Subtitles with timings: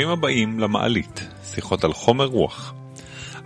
[0.00, 2.74] ברוכים הבאים למעלית, שיחות על חומר רוח.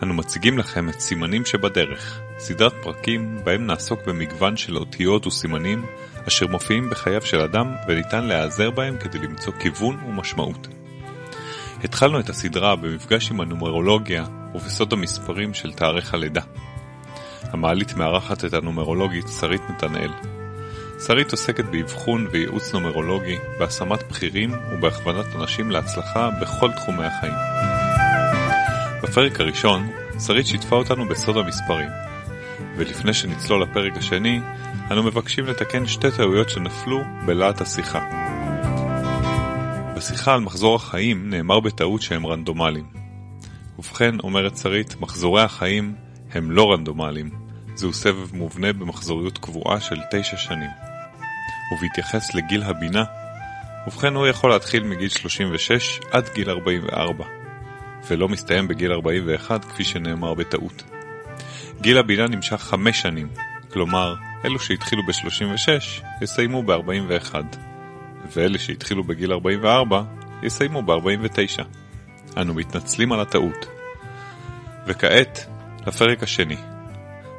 [0.03, 5.87] אנו מציגים לכם את סימנים שבדרך, סדרת פרקים בהם נעסוק במגוון של אותיות וסימנים
[6.29, 10.69] אשר מופיעים בחייו של אדם וניתן להיעזר בהם כדי למצוא כיוון ומשמעות.
[11.85, 14.25] התחלנו את הסדרה במפגש עם הנומרולוגיה
[14.55, 16.43] ובסוד המספרים של תאריך הלידה.
[17.43, 20.34] המעלית מארחת את הנומרולוגית שרית נתנאל.
[21.07, 27.35] שרית עוסקת באבחון וייעוץ נומרולוגי, בהשמת בכירים ובהכוונת אנשים להצלחה בכל תחומי החיים.
[29.03, 29.91] בפרק הראשון,
[30.27, 31.89] שרית שיתפה אותנו בסוד המספרים,
[32.77, 34.41] ולפני שנצלול לפרק השני,
[34.91, 38.05] אנו מבקשים לתקן שתי טעויות שנפלו בלהט השיחה.
[39.97, 42.87] בשיחה על מחזור החיים נאמר בטעות שהם רנדומליים.
[43.79, 45.95] ובכן, אומרת שרית, מחזורי החיים
[46.33, 47.31] הם לא רנדומליים.
[47.75, 50.94] זהו סבב מובנה במחזוריות קבועה של תשע שנים.
[51.73, 53.05] ובהתייחס לגיל הבינה,
[53.87, 57.25] ובכן הוא יכול להתחיל מגיל 36 עד גיל 44,
[58.09, 60.83] ולא מסתיים בגיל 41 כפי שנאמר בטעות.
[61.81, 63.29] גיל הבינה נמשך חמש שנים,
[63.73, 67.35] כלומר, אלו שהתחילו ב-36 יסיימו ב-41,
[68.33, 70.03] ואלה שהתחילו בגיל 44
[70.43, 71.63] יסיימו ב-49.
[72.37, 73.67] אנו מתנצלים על הטעות.
[74.87, 75.47] וכעת,
[75.87, 76.57] לפרק השני,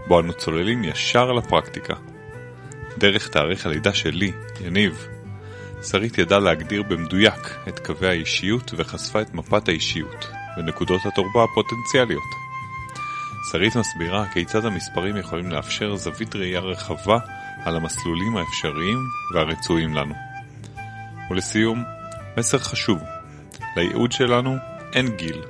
[0.07, 1.93] בו אנו צוללים ישר לפרקטיקה.
[2.97, 5.07] דרך תאריך הלידה שלי, יניב,
[5.83, 12.23] שרית ידעה להגדיר במדויק את קווי האישיות וחשפה את מפת האישיות ונקודות התורבה הפוטנציאליות.
[13.51, 17.17] שרית מסבירה כיצד המספרים יכולים לאפשר זווית ראייה רחבה
[17.65, 18.97] על המסלולים האפשריים
[19.33, 20.15] והרצויים לנו.
[21.31, 21.83] ולסיום,
[22.37, 22.99] מסר חשוב,
[23.77, 24.55] לייעוד שלנו
[24.93, 25.41] אין גיל,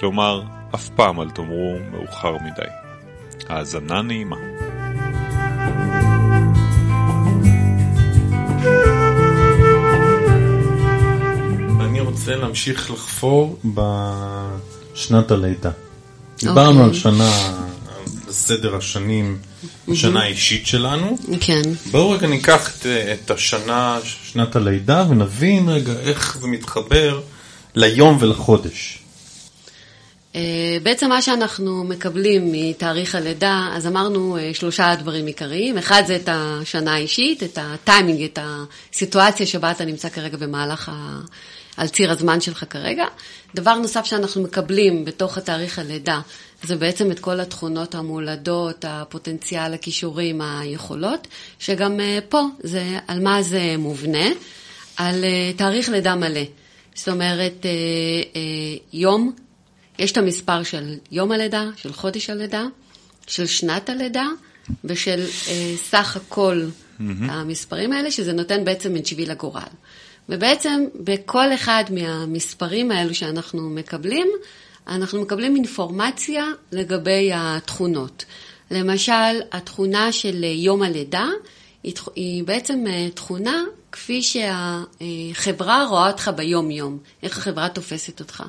[0.00, 0.42] כלומר,
[0.74, 2.70] אף פעם אל תאמרו מאוחר מדי.
[3.48, 4.36] האזנה נעימה.
[12.26, 13.58] רוצה להמשיך לחפור
[14.94, 15.70] בשנת הלידה.
[16.38, 17.30] דיברנו על שנה,
[17.88, 19.38] על סדר השנים,
[19.88, 21.18] השנה האישית שלנו.
[21.40, 21.62] כן.
[21.90, 27.20] בואו רגע ניקח את, את השנה, שנת הלידה, ונבין רגע איך זה מתחבר
[27.74, 28.98] ליום ולחודש.
[30.34, 30.40] אה,
[30.82, 35.78] בעצם מה שאנחנו מקבלים מתאריך הלידה, אז אמרנו אה, שלושה דברים עיקריים.
[35.78, 41.20] אחד זה את השנה האישית, את הטיימינג, את הסיטואציה שבה אתה נמצא כרגע במהלך ה...
[41.76, 43.04] על ציר הזמן שלך כרגע.
[43.54, 46.20] דבר נוסף שאנחנו מקבלים בתוך התאריך הלידה,
[46.62, 51.28] זה בעצם את כל התכונות המולדות, הפוטנציאל, הכישורים, היכולות,
[51.58, 54.26] שגם אה, פה זה על מה זה מובנה,
[54.96, 55.24] על
[55.56, 56.40] תאריך לידה מלא.
[56.94, 57.66] זאת אומרת,
[58.92, 59.32] יום
[59.98, 62.64] יש את המספר של יום הלידה, של חודש הלידה,
[63.26, 64.26] של שנת הלידה
[64.84, 67.02] ושל אה, סך הכל mm-hmm.
[67.28, 69.62] המספרים האלה, שזה נותן בעצם את שביל הגורל.
[70.28, 74.28] ובעצם בכל אחד מהמספרים האלו שאנחנו מקבלים,
[74.88, 78.24] אנחנו מקבלים אינפורמציה לגבי התכונות.
[78.70, 81.28] למשל, התכונה של יום הלידה
[82.14, 88.42] היא בעצם אה, תכונה כפי שהחברה רואה אותך ביום-יום, איך החברה תופסת אותך.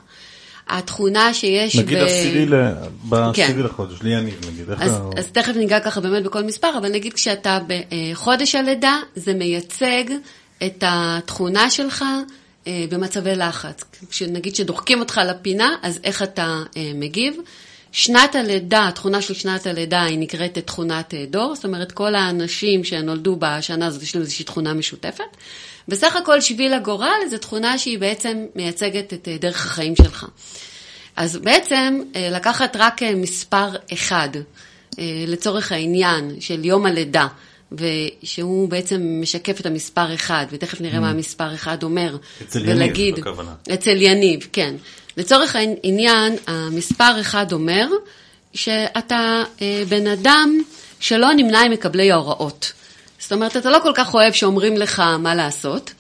[0.70, 1.76] התכונה שיש...
[1.76, 2.54] נגיד עשירי ב...
[2.54, 2.74] ל...
[3.04, 3.60] בעשירי כן.
[3.60, 4.70] לחודש, לי אני נגיד.
[4.70, 5.20] אז, ה...
[5.20, 10.04] אז תכף ניגע ככה באמת בכל מספר, אבל נגיד כשאתה בחודש הלידה, זה מייצג
[10.66, 12.06] את התכונה שלך
[12.68, 13.84] אה, במצבי לחץ.
[14.28, 17.38] נגיד שדוחקים אותך לפינה, אז איך אתה אה, מגיב.
[17.91, 22.84] שנת הלידה, התכונה של שנת הלידה היא נקראת תכונת אה, דור, זאת אומרת כל האנשים
[22.84, 25.38] שנולדו בשנה הזאת יש להם איזושהי תכונה משותפת.
[25.88, 30.25] בסך הכל שביל הגורל זו תכונה שהיא בעצם מייצגת את אה, דרך החיים שלך.
[31.16, 34.29] אז בעצם אה, לקחת רק מספר אחד
[35.28, 37.28] לצורך העניין של יום הלידה,
[37.72, 41.02] ושהוא בעצם משקף את המספר אחד, ותכף נראה mm.
[41.02, 42.18] מה המספר אחד אומר.
[42.42, 43.54] אצל ולהגיד, יניב, הכוונה.
[43.74, 44.76] אצל יניב, כן.
[45.18, 47.88] לצורך העניין, המספר אחד אומר
[48.54, 50.62] שאתה אה, בן אדם
[51.00, 52.72] שלא נמנה עם מקבלי ההוראות.
[53.19, 55.92] זאת אומרת, אתה לא כל כך אוהב שאומרים לך מה לעשות,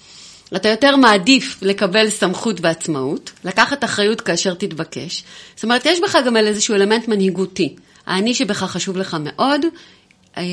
[0.55, 5.23] אתה יותר מעדיף לקבל סמכות ועצמאות, לקחת אחריות כאשר תתבקש.
[5.55, 7.75] זאת אומרת, יש בך גם איזשהו אלמנט מנהיגותי.
[8.05, 9.61] האני שבך חשוב לך מאוד,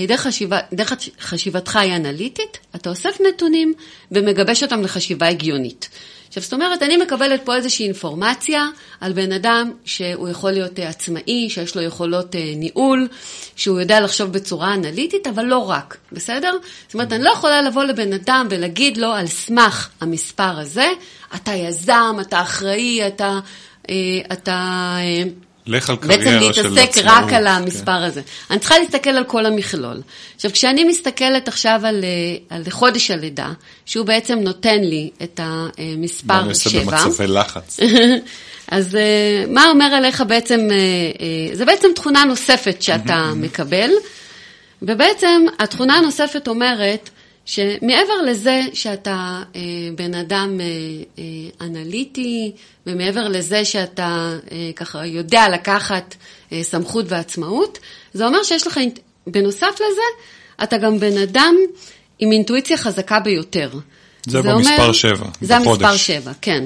[0.09, 3.75] דרך, חשיבה, דרך חשיבתך היא אנליטית, אתה אוסף נתונים
[4.13, 5.89] ומגבש אותם לחשיבה הגיונית.
[6.35, 8.67] עכשיו, זאת אומרת, אני מקבלת פה איזושהי אינפורמציה
[9.01, 13.09] על בן אדם שהוא יכול להיות אה, עצמאי, שיש לו יכולות אה, ניהול,
[13.57, 16.57] שהוא יודע לחשוב בצורה אנליטית, אבל לא רק, בסדר?
[16.87, 20.87] זאת אומרת, אני לא יכולה לבוא לבן אדם ולהגיד לו על סמך המספר הזה,
[21.35, 23.39] אתה יזם, אתה אחראי, אתה,
[23.91, 23.95] אה,
[24.33, 24.97] אתה
[25.67, 26.79] לך על בעצם קריירה של עצמאות.
[26.79, 27.47] להתעסק רק על כן.
[27.47, 28.21] המספר הזה.
[28.51, 30.03] אני צריכה להסתכל על כל המכלול.
[30.37, 33.53] עכשיו, כשאני מסתכלת עכשיו על, אה, על חודש הלידה,
[33.87, 37.81] שהוא בעצם נותן לי את מה המספר אני עושה 7, במצבי לחץ?
[38.69, 43.91] אז אה, מה אומר עליך בעצם, אה, זה בעצם תכונה נוספת שאתה מקבל,
[44.83, 47.11] ובעצם התכונה הנוספת אומרת
[47.45, 49.61] שמעבר לזה שאתה אה,
[49.97, 50.67] בן אדם אה,
[51.19, 52.53] אה, אנליטי,
[52.87, 56.15] ומעבר לזה שאתה אה, ככה יודע לקחת
[56.53, 57.79] אה, סמכות ועצמאות,
[58.13, 58.81] זה אומר שיש לך,
[59.27, 60.25] בנוסף לזה,
[60.63, 61.55] אתה גם בן אדם
[62.19, 63.71] עם אינטואיציה חזקה ביותר.
[64.27, 66.07] זה במספר שבע, זה המספר בחודש.
[66.07, 66.65] שבע, כן.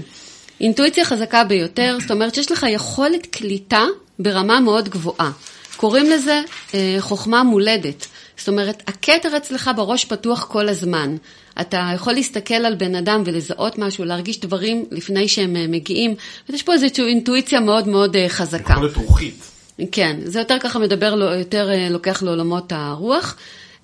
[0.61, 3.85] אינטואיציה חזקה ביותר, זאת אומרת שיש לך יכולת קליטה
[4.19, 5.31] ברמה מאוד גבוהה.
[5.77, 6.41] קוראים לזה
[6.75, 8.07] אה, חוכמה מולדת.
[8.38, 11.17] זאת אומרת, הכתר אצלך בראש פתוח כל הזמן.
[11.61, 16.14] אתה יכול להסתכל על בן אדם ולזהות משהו, להרגיש דברים לפני שהם אה, מגיעים.
[16.49, 18.73] ויש פה איזושהי אינטואיציה מאוד מאוד אה, חזקה.
[18.73, 19.50] יכולת רוחית.
[19.93, 23.37] כן, זה יותר ככה מדבר, יותר אה, לוקח לעולמות הרוח.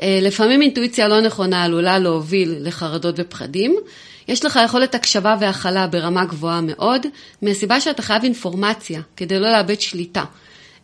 [0.03, 3.77] לפעמים אינטואיציה לא נכונה עלולה להוביל לחרדות ופחדים.
[4.29, 7.07] יש לך יכולת הקשבה והכלה ברמה גבוהה מאוד,
[7.43, 10.25] מהסיבה שאתה חייב אינפורמציה, כדי לא לאבד שליטה.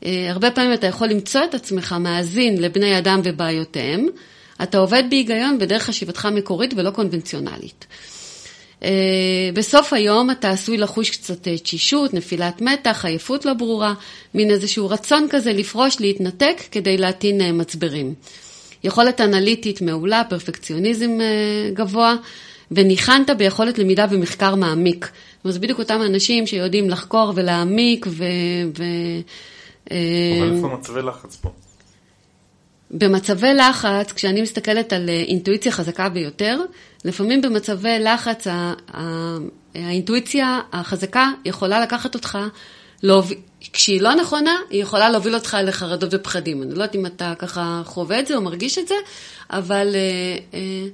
[0.05, 4.07] אה, הרבה פעמים אתה יכול למצוא את עצמך מאזין לבני אדם ובעיותיהם.
[4.63, 7.87] אתה עובד בהיגיון בדרך חשיבתך המקורית ולא קונבנציונלית.
[8.85, 8.91] אה,
[9.55, 13.95] בסוף היום אתה עשוי לחוש קצת אה, תשישות, נפילת מתח, עייפות לא ברורה,
[14.35, 18.15] מין איזשהו רצון כזה לפרוש, להתנתק כדי להטעין מצברים.
[18.85, 21.19] יכולת אנליטית מעולה, פרפקציוניזם
[21.73, 22.17] גבוה,
[22.71, 25.05] וניחנת ביכולת למידה ומחקר מעמיק.
[25.05, 28.25] זאת אומרת, זה בדיוק אותם אנשים שיודעים לחקור ולהעמיק ו...
[28.79, 28.85] ו...
[29.91, 29.97] אה,
[30.39, 31.51] אבל איפה מצבי לחץ פה?
[32.91, 36.61] במצבי לחץ, כשאני מסתכלת על אה, אינטואיציה חזקה ביותר,
[37.05, 38.47] לפעמים במצבי לחץ
[39.75, 42.39] האינטואיציה החזקה יכולה לקחת אותך,
[43.03, 43.39] להוביל,
[43.73, 46.63] כשהיא לא נכונה, היא יכולה להוביל אותך לחרדות ופחדים.
[46.63, 48.95] אני לא יודעת אם אתה ככה חווה את זה או מרגיש את זה,
[49.51, 49.89] אבל...
[49.95, 50.89] אה, אה,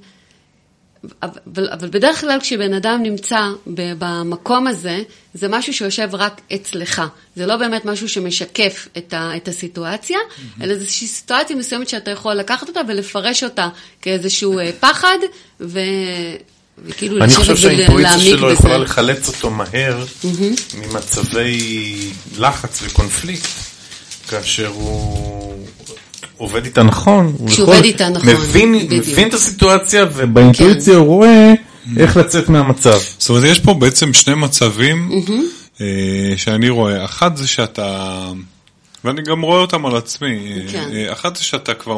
[1.23, 5.01] אבל, אבל בדרך כלל כשבן אדם נמצא במקום הזה,
[5.33, 7.01] זה משהו שיושב רק אצלך.
[7.35, 10.17] זה לא באמת משהו שמשקף את, ה, את הסיטואציה,
[10.61, 13.69] אלא זו איזושהי סיטואציה מסוימת שאתה יכול לקחת אותה ולפרש אותה
[14.01, 15.17] כאיזשהו אה, פחד,
[15.61, 15.79] ו,
[16.85, 18.53] וכאילו אני חושב לשבת שהאינטואיציה ולהעמיק שלו בזה.
[18.53, 20.05] יכולה לחלץ אותו מהר
[20.73, 23.47] ממצבי לחץ וקונפליקט,
[24.27, 25.67] כאשר הוא
[26.37, 27.33] עובד איתה נכון.
[27.37, 29.05] הוא כשהוא עובד איתה נכון, מבין, בדיוק.
[29.05, 29.11] כן.
[29.11, 31.53] מבין את הסיטואציה ובאינטואיציה הוא רואה
[31.97, 32.99] איך לצאת מהמצב.
[33.17, 35.11] זאת אומרת, יש פה בעצם שני מצבים
[35.81, 37.05] אה, שאני רואה.
[37.05, 38.31] אחד זה שאתה,
[39.03, 40.89] ואני גם רואה אותם על עצמי, אה, כן.
[40.93, 41.97] אה, אחד זה שאתה כבר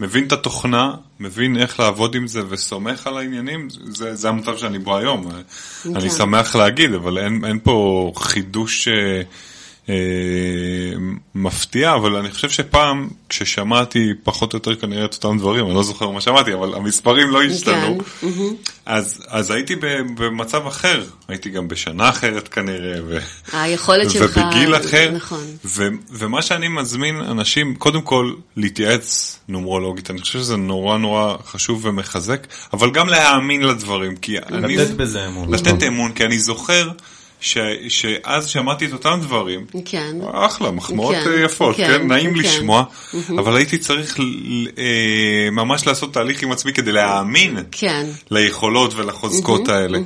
[0.00, 0.90] מבין את התוכנה,
[1.20, 5.26] מבין איך לעבוד עם זה וסומך על העניינים, זה, זה המצב שאני בו היום.
[5.26, 5.40] אה,
[5.94, 6.16] אני כן.
[6.16, 8.88] שמח להגיד, אבל אין, אין פה חידוש
[9.88, 9.94] אה,
[11.34, 15.82] מפתיע, אבל אני חושב שפעם, כששמעתי פחות או יותר כנראה את אותם דברים, אני לא
[15.82, 17.98] זוכר מה שמעתי, אבל המספרים לא השתנו.
[18.20, 18.26] כן.
[18.86, 19.74] אז, אז הייתי
[20.16, 23.18] במצב אחר, הייתי גם בשנה אחרת כנראה, ו...
[23.52, 24.36] היכולת שלך...
[24.36, 25.44] ובגיל אחר, נכון.
[25.64, 31.84] ו, ומה שאני מזמין אנשים, קודם כל להתייעץ נומרולוגית, אני חושב שזה נורא נורא חשוב
[31.84, 34.76] ומחזק, אבל גם להאמין לדברים, כי אני...
[34.76, 35.54] לתת בזה אמון.
[35.54, 36.90] לתת אמון, כי אני זוכר
[37.40, 37.58] ש,
[37.88, 40.16] שאז שמעתי את אותם דברים, כן.
[40.32, 42.40] אחלה, מחמאות כן, אה, יפות, כן, כן, נעים כן.
[42.40, 42.84] לשמוע,
[43.38, 44.18] אבל הייתי צריך
[44.78, 48.06] אה, ממש לעשות תהליך עם עצמי כדי להאמין כן.
[48.30, 49.98] ליכולות ולחוזקות האלה.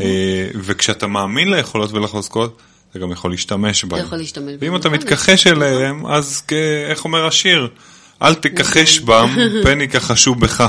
[0.00, 2.58] אה, וכשאתה מאמין ליכולות ולחוזקות,
[2.90, 4.04] אתה גם יכול להשתמש בהן.
[4.04, 5.00] יכול להשתמש ואם אתה נכון.
[5.00, 6.42] מתכחש אליהם, אז
[6.90, 7.68] איך אומר השיר?
[8.22, 10.66] אל תכחש בם, פן יכחשו בך.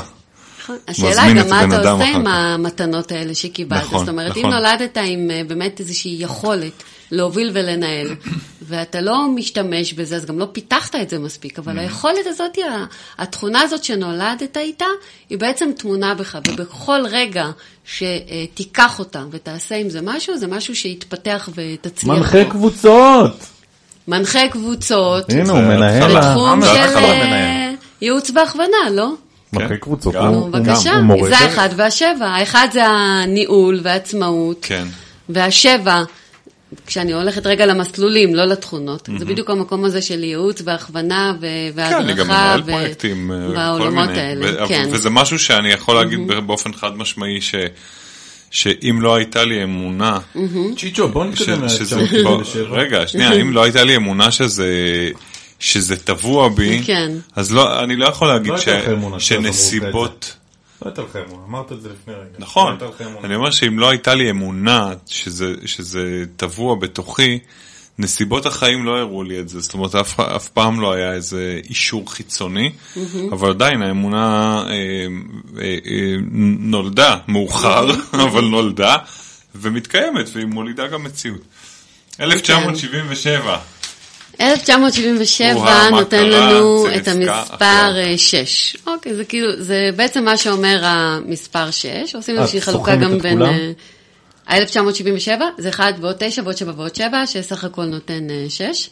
[0.64, 0.78] נכון.
[0.88, 2.28] השאלה גם מה אתה עושה עם.
[2.28, 3.82] המתנות האלה שקיבלת.
[3.82, 4.54] נכון, זאת אומרת, אם נכון.
[4.54, 8.08] נולדת עם אה, באמת איזושהי יכולת להוביל ולנהל,
[8.68, 11.62] ואתה לא משתמש בזה, אז גם לא פיתחת את זה מספיק, Mm.
[11.62, 12.58] אבל היכולת הזאת,
[13.18, 14.86] התכונה הזאת שנולדת איתה,
[15.30, 17.46] היא בעצם תמונה בך, ובכל רגע
[17.86, 22.18] שתיקח אותה ותעשה עם זה משהו, זה משהו שיתפתח ותצליח.
[22.18, 22.50] מנחה בו.
[22.50, 23.46] קבוצות.
[24.08, 25.30] מנחה קבוצות.
[25.30, 26.18] הנה הוא מנהל.
[26.18, 26.98] בתחום של
[28.02, 29.14] ייעוץ והכוונה, לא?
[29.62, 30.14] מנחה קבוצות.
[30.14, 30.26] גם.
[30.26, 30.92] הוא- בבקשה,
[31.30, 31.38] זה.
[31.38, 32.26] האחד והשבע.
[32.28, 34.88] האחד זה הניהול והעצמאות, כן.
[35.30, 36.04] והשבע,
[36.88, 41.94] כשאני הולכת רגע למסלולים, לא לתכונות, זה בדיוק המקום הזה של ייעוץ והכוונה ו- כן,
[41.96, 44.22] אני גם והדרכה מנהל ו- פרויקטים, אה, בעולמות מיני.
[44.22, 44.90] האלה, ו- כן.
[44.92, 47.56] וזה משהו שאני יכול להגיד באופן חד משמעי, ש-
[48.52, 50.20] שאם לא הייתה לי אמונה,
[50.78, 52.24] צ'יצ'ו, בוא נתקדם שזה, ל-1997.
[52.24, 54.68] בוא, רגע, שנייה, אם לא הייתה לי אמונה שזה,
[55.64, 57.12] שזה טבוע בי, כן.
[57.36, 60.36] אז לא, אני לא יכול להגיד לא ש, אמונה שנסיבות,
[60.82, 62.26] לא הייתה לך אמונה, אמרת את זה לפני רגע.
[62.40, 62.94] נכון, לא.
[63.24, 67.40] אני אומר שאם לא הייתה לי אמונה שזה, שזה טבוע בתוכי,
[68.00, 71.60] נסיבות החיים לא הראו לי את זה, זאת אומרת אף, אף פעם לא היה איזה
[71.70, 72.72] אישור חיצוני,
[73.32, 74.74] אבל עדיין האמונה אה,
[75.62, 76.16] אה, אה,
[76.60, 77.88] נולדה מאוחר,
[78.26, 78.98] אבל נולדה,
[79.56, 81.42] ומתקיימת, והיא מולידה גם מציאות.
[82.20, 83.58] 1977,
[84.42, 86.30] 1977 וואו, מה נותן?
[86.30, 88.18] לנו את המספר עכשיו.
[88.46, 88.78] 6.
[88.88, 92.16] אוקיי, זה כאילו, זה בעצם מה שאומר המספר 6.
[92.16, 93.38] עושים אה, איזושהי חלוקה גם בין...
[93.38, 93.54] כולם?
[93.54, 93.72] אה,
[94.48, 98.90] ה-1977 זה 1 ועוד 9 ועוד 7 ועוד 7, שסך הכל נותן 6.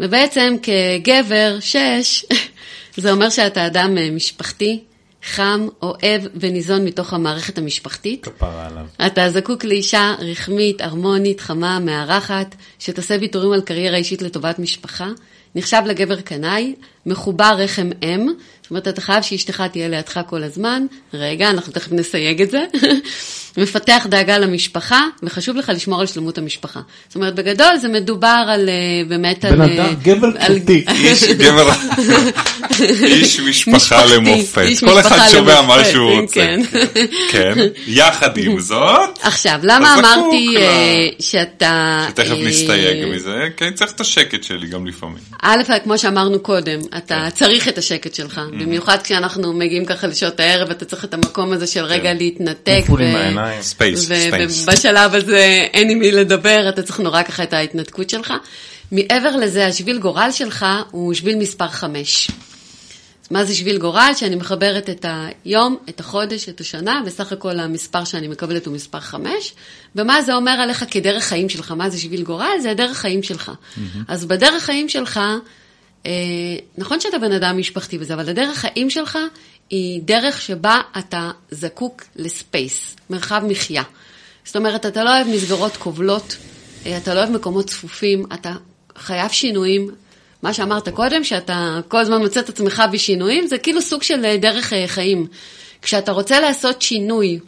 [0.00, 2.24] ובעצם כגבר 6,
[2.96, 4.80] זה אומר שאתה אדם אה, משפחתי,
[5.28, 8.24] חם, אוהב וניזון מתוך המערכת המשפחתית.
[8.24, 8.86] כפרה עליו.
[9.06, 15.08] אתה זקוק לאישה רחמית, הרמונית, חמה, מארחת, שתעשה ויתורים על קריירה אישית לטובת משפחה,
[15.54, 16.74] נחשב לגבר קנאי,
[17.06, 18.28] מחובר רחם אם,
[18.62, 22.64] זאת אומרת, אתה חייב שאשתך תהיה לידך כל הזמן, רגע, אנחנו תכף נסייג את זה,
[23.58, 26.80] מפתח דאגה למשפחה, וחשוב לך לשמור על שלמות המשפחה.
[27.08, 28.74] זאת אומרת, בגדול זה מדובר על, אה,
[29.08, 29.72] באמת בן על...
[29.72, 30.84] אדם, אה, גבר פשוטי.
[30.88, 31.70] איש גבר,
[33.04, 36.34] איש משפחה למופת, כל אחד שומע מה שהוא רוצה.
[36.34, 36.60] כן.
[37.32, 37.54] כן,
[37.86, 42.06] יחד עם זאת, עכשיו, למה אמרתי אה, שאתה...
[42.08, 45.18] שתכף נסתייג מזה, כן, צריך את השקט שלי גם לפעמים.
[45.42, 47.30] א', כמו שאמרנו קודם, אתה כן.
[47.30, 51.66] צריך את השקט שלך, במיוחד כשאנחנו מגיעים ככה לשעות הערב, אתה צריך את המקום הזה
[51.66, 52.82] של רגע להתנתק.
[52.88, 54.62] עם ו- space, space.
[54.62, 58.32] ובשלב הזה אין עם מי לדבר, אתה צריך נורא ככה את ההתנתקות שלך.
[58.92, 62.30] מעבר לזה, השביל גורל שלך הוא שביל מספר 5.
[63.30, 64.12] מה זה שביל גורל?
[64.16, 65.04] שאני מחברת את
[65.44, 69.54] היום, את החודש, את השנה, וסך הכל המספר שאני מקבלת הוא מספר 5.
[69.96, 71.70] ומה זה אומר עליך כדרך חיים שלך?
[71.70, 72.58] מה זה שביל גורל?
[72.62, 73.52] זה הדרך חיים שלך.
[74.08, 75.20] אז בדרך חיים שלך,
[76.06, 76.12] אה,
[76.78, 79.18] נכון שאתה בן אדם משפחתי בזה, אבל הדרך חיים שלך
[79.70, 83.82] היא דרך שבה אתה זקוק לספייס, מרחב מחיה.
[84.44, 86.36] זאת אומרת, אתה לא אוהב מסגרות כובלות,
[86.86, 88.52] אה, אתה לא אוהב מקומות צפופים, אתה
[88.96, 89.90] חייב שינויים.
[90.42, 94.36] מה שאמרת קודם, שאתה כל הזמן מוצא את עצמך בשינויים, זה כאילו סוג של אה,
[94.36, 95.26] דרך אה, חיים.
[95.82, 97.38] כשאתה רוצה לעשות שינוי,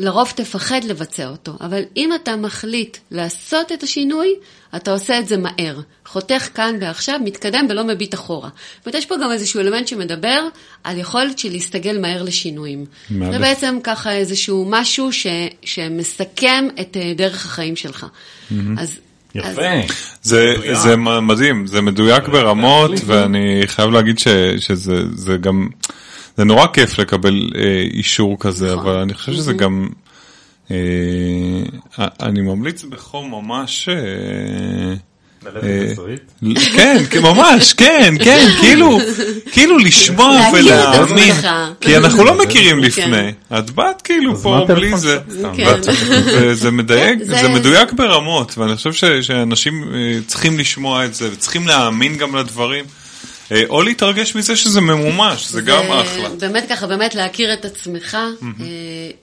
[0.00, 4.34] לרוב תפחד לבצע אותו, אבל אם אתה מחליט לעשות את השינוי,
[4.76, 5.80] אתה עושה את זה מהר.
[6.06, 8.48] חותך כאן ועכשיו, מתקדם ולא מביט אחורה.
[8.78, 10.42] זאת אומרת, יש פה גם איזשהו אלמנט שמדבר
[10.84, 12.84] על יכולת של להסתגל מהר לשינויים.
[13.32, 15.26] זה בעצם ככה איזשהו משהו ש,
[15.64, 18.06] שמסכם את אה, דרך החיים שלך.
[18.78, 18.98] אז...
[19.34, 19.48] יפה.
[19.48, 19.58] אז-
[20.22, 20.54] זה.
[20.74, 24.28] זה מדהים, זה מדויק ברמות, ואני חייב להגיד ש,
[24.58, 25.68] שזה זה גם,
[26.40, 27.62] זה נורא כיף לקבל אה,
[27.94, 28.78] אישור כזה, נכון.
[28.86, 29.88] אבל אני חושב שזה גם,
[30.70, 30.76] אה,
[32.22, 33.94] אני ממליץ בחום ממש, אה,
[35.62, 35.92] אה,
[36.76, 38.98] כן, כן, ממש, כן, כן, כאילו,
[39.52, 41.34] כאילו לשמוע ולהאמין.
[41.80, 42.82] כי אנחנו לא מכירים כן.
[42.82, 43.28] לפני,
[43.58, 45.18] את באת כאילו פה בלי זה,
[45.56, 45.82] כן.
[45.82, 48.92] זה- זה מדייק, זה מדויק ברמות, ואני חושב
[49.22, 52.99] שאנשים אה, צריכים לשמוע את זה, וצריכים להאמין גם לדברים, אה,
[53.68, 56.28] או להתרגש מזה שזה ממומש, זה גם אחלה.
[56.28, 58.66] באמת ככה, באמת להכיר את עצמך, אה,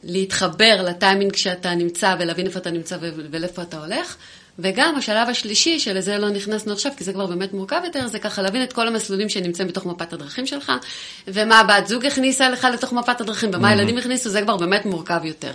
[0.04, 2.98] להתחבר לטיימינג שאתה נמצא ולהבין איפה אתה נמצא
[3.32, 4.16] ולאיפה אתה הולך.
[4.60, 8.42] וגם השלב השלישי, שלזה לא נכנסנו עכשיו, כי זה כבר באמת מורכב יותר, זה ככה
[8.42, 10.72] להבין את כל המסלולים שנמצאים בתוך מפת הדרכים שלך,
[11.28, 15.20] ומה הבת זוג הכניסה לך לתוך מפת הדרכים, ומה הילדים הכניסו, זה כבר באמת מורכב
[15.24, 15.52] יותר.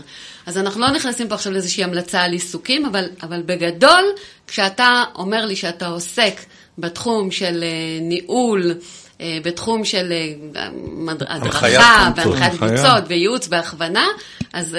[0.47, 4.05] אז אנחנו לא נכנסים פה עכשיו לאיזושהי המלצה על עיסוקים, אבל, אבל בגדול,
[4.47, 6.41] כשאתה אומר לי שאתה עוסק
[6.79, 7.69] בתחום של אה,
[8.01, 8.75] ניהול,
[9.21, 10.67] אה, בתחום של אה,
[11.29, 11.67] הדרכה.
[12.17, 12.61] והנחיית.
[12.61, 14.07] קבוצות, וייעוץ והכוונה,
[14.53, 14.77] אז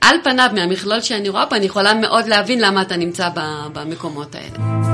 [0.00, 3.28] על פניו, מהמכלול שאני רואה פה, אני יכולה מאוד להבין למה אתה נמצא
[3.72, 4.84] במקומות האלה.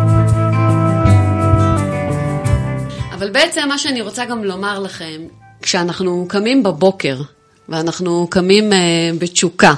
[3.20, 5.20] אבל בעצם מה שאני רוצה גם לומר לכם,
[5.62, 7.16] כשאנחנו קמים בבוקר,
[7.68, 8.78] ואנחנו קמים אה,
[9.18, 9.74] בתשוקה,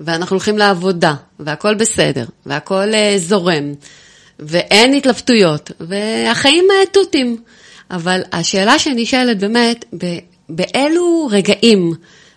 [0.00, 3.72] ואנחנו הולכים לעבודה, והכל בסדר, והכל אה, זורם,
[4.38, 7.36] ואין התלבטויות, והחיים אה, תותים.
[7.90, 9.84] אבל השאלה שנשאלת באמת,
[10.48, 11.92] באילו רגעים,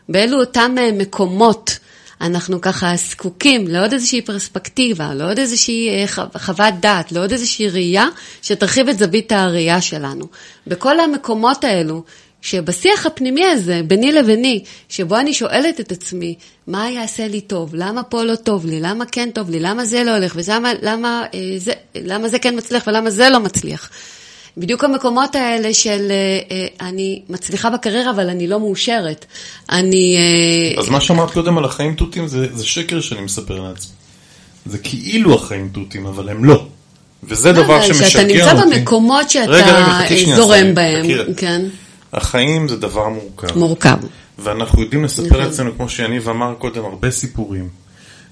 [0.10, 1.78] באילו אותם אה, מקומות,
[2.22, 8.08] אנחנו ככה זקוקים לעוד איזושהי פרספקטיבה, לעוד איזושהי אה, חו- חוות דעת, לעוד איזושהי ראייה
[8.42, 10.26] שתרחיב את זווית הראייה שלנו.
[10.68, 12.04] בכל המקומות האלו,
[12.42, 16.36] שבשיח הפנימי הזה, ביני לביני, שבו אני שואלת את עצמי,
[16.68, 17.76] מה יעשה לי טוב?
[17.76, 18.80] למה פה לא טוב לי?
[18.80, 19.60] למה כן טוב לי?
[19.60, 20.36] למה זה לא הולך?
[20.36, 23.90] ולמה למה, אה, זה, למה זה כן מצליח ולמה זה לא מצליח?
[24.58, 29.26] בדיוק המקומות האלה של אה, אה, אני מצליחה בקריירה אבל אני לא מאושרת.
[29.72, 30.18] אני...
[30.18, 33.92] אה, אז מה שאמרת קודם על החיים תותים זה, זה שקר שאני מספר לעצמי.
[34.66, 36.66] זה כאילו החיים תותים, אבל הם לא.
[37.24, 38.12] וזה דבר אבל שמשגע אותי.
[38.12, 41.62] שאתה נמצא במקומות שאתה רגע, רגע, שנייה, זורם שרי, בהם, כן,
[42.14, 43.58] החיים זה דבר מורכב.
[43.58, 43.98] מורכב.
[44.40, 45.38] ואנחנו יודעים לספר נכון.
[45.40, 47.70] לעצמנו, כמו שיניב אמר קודם, הרבה סיפורים.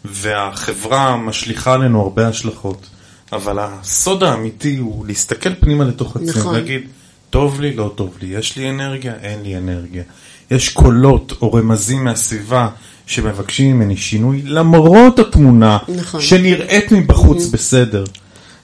[0.06, 2.88] והחברה משליכה עלינו הרבה השלכות.
[3.34, 6.56] אבל הסוד האמיתי הוא להסתכל פנימה לתוך עצמי, נכון.
[6.56, 6.82] להגיד,
[7.30, 10.04] טוב לי, לא טוב לי, יש לי אנרגיה, אין לי אנרגיה.
[10.52, 12.70] יש קולות או רמזים מהסביבה
[13.06, 16.22] שמבקשים ממני שינוי, למרות התמונה נכון.
[16.22, 18.04] שנראית מבחוץ בסדר.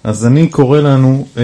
[0.03, 1.43] אז אני קורא לנו אה,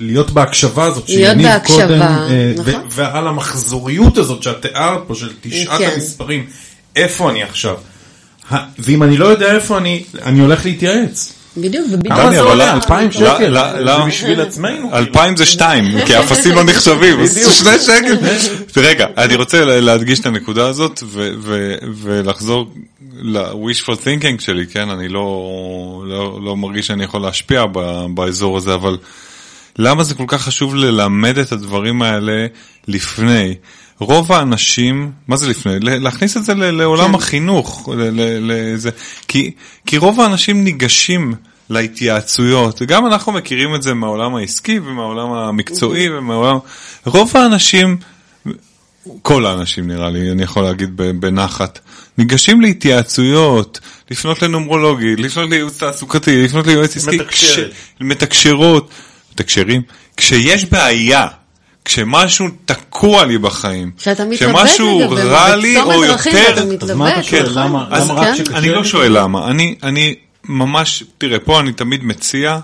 [0.00, 2.80] להיות בהקשבה הזאת, להיות שיניב בהקשבה, קודם, אה, נכון.
[2.90, 5.90] ועל המחזוריות הזאת שאת תיארת פה, של תשעת כן.
[5.94, 6.46] המספרים,
[6.96, 7.74] איפה אני עכשיו?
[8.78, 11.32] ואם אני לא יודע איפה אני, אני הולך להתייעץ.
[11.56, 12.14] בדיוק, ובדיוק.
[12.14, 12.66] כמה זה אבל עולה?
[12.66, 13.48] לא- אלפיים לא- שקל?
[13.48, 14.90] לא- זה בשביל עצמנו.
[14.94, 17.52] אלפיים זה שתיים, כי אפסים לא נחשבים, אז בדיוק.
[17.52, 18.16] שני שקל.
[18.88, 21.02] רגע, אני רוצה לה- להדגיש את הנקודה הזאת
[22.02, 22.70] ולחזור
[23.22, 24.88] ל-wishful thinking שלי, כן?
[24.90, 25.22] אני לא,
[26.06, 27.64] לא, לא מרגיש שאני יכול להשפיע
[28.14, 28.96] באזור הזה, אבל
[29.78, 32.46] למה זה כל כך חשוב ללמד את הדברים האלה
[32.88, 33.54] לפני?
[34.00, 35.80] רוב האנשים, מה זה לפני?
[35.80, 37.14] להכניס את זה לעולם כן.
[37.14, 37.88] החינוך,
[38.40, 38.90] לזה,
[39.28, 39.50] כי,
[39.86, 41.34] כי רוב האנשים ניגשים
[41.70, 46.58] להתייעצויות, וגם אנחנו מכירים את זה מהעולם העסקי ומהעולם המקצועי ומהעולם,
[47.06, 47.96] רוב האנשים,
[49.22, 51.78] כל האנשים נראה לי, אני יכול להגיד בנחת,
[52.18, 53.80] ניגשים להתייעצויות,
[54.10, 57.72] לפנות לנומרולוגי, לפנות לייעוץ תעסוקתי, לפנות ליועץ עסקי, מתקשרת.
[58.00, 58.90] מתקשרות,
[59.40, 59.82] מתקשרים,
[60.16, 61.26] כשיש בעיה,
[61.84, 63.90] כשמשהו תקוע לי בחיים,
[64.36, 67.42] כשמשהו רע לי או יותר, אז מה אתה שואל?
[67.42, 67.52] נכון?
[67.62, 68.36] למה- רק כן.
[68.36, 68.88] שקשה אני לא לי?
[68.88, 70.14] שואל למה, אני, אני
[70.44, 72.58] ממש, תראה, פה אני תמיד מציע,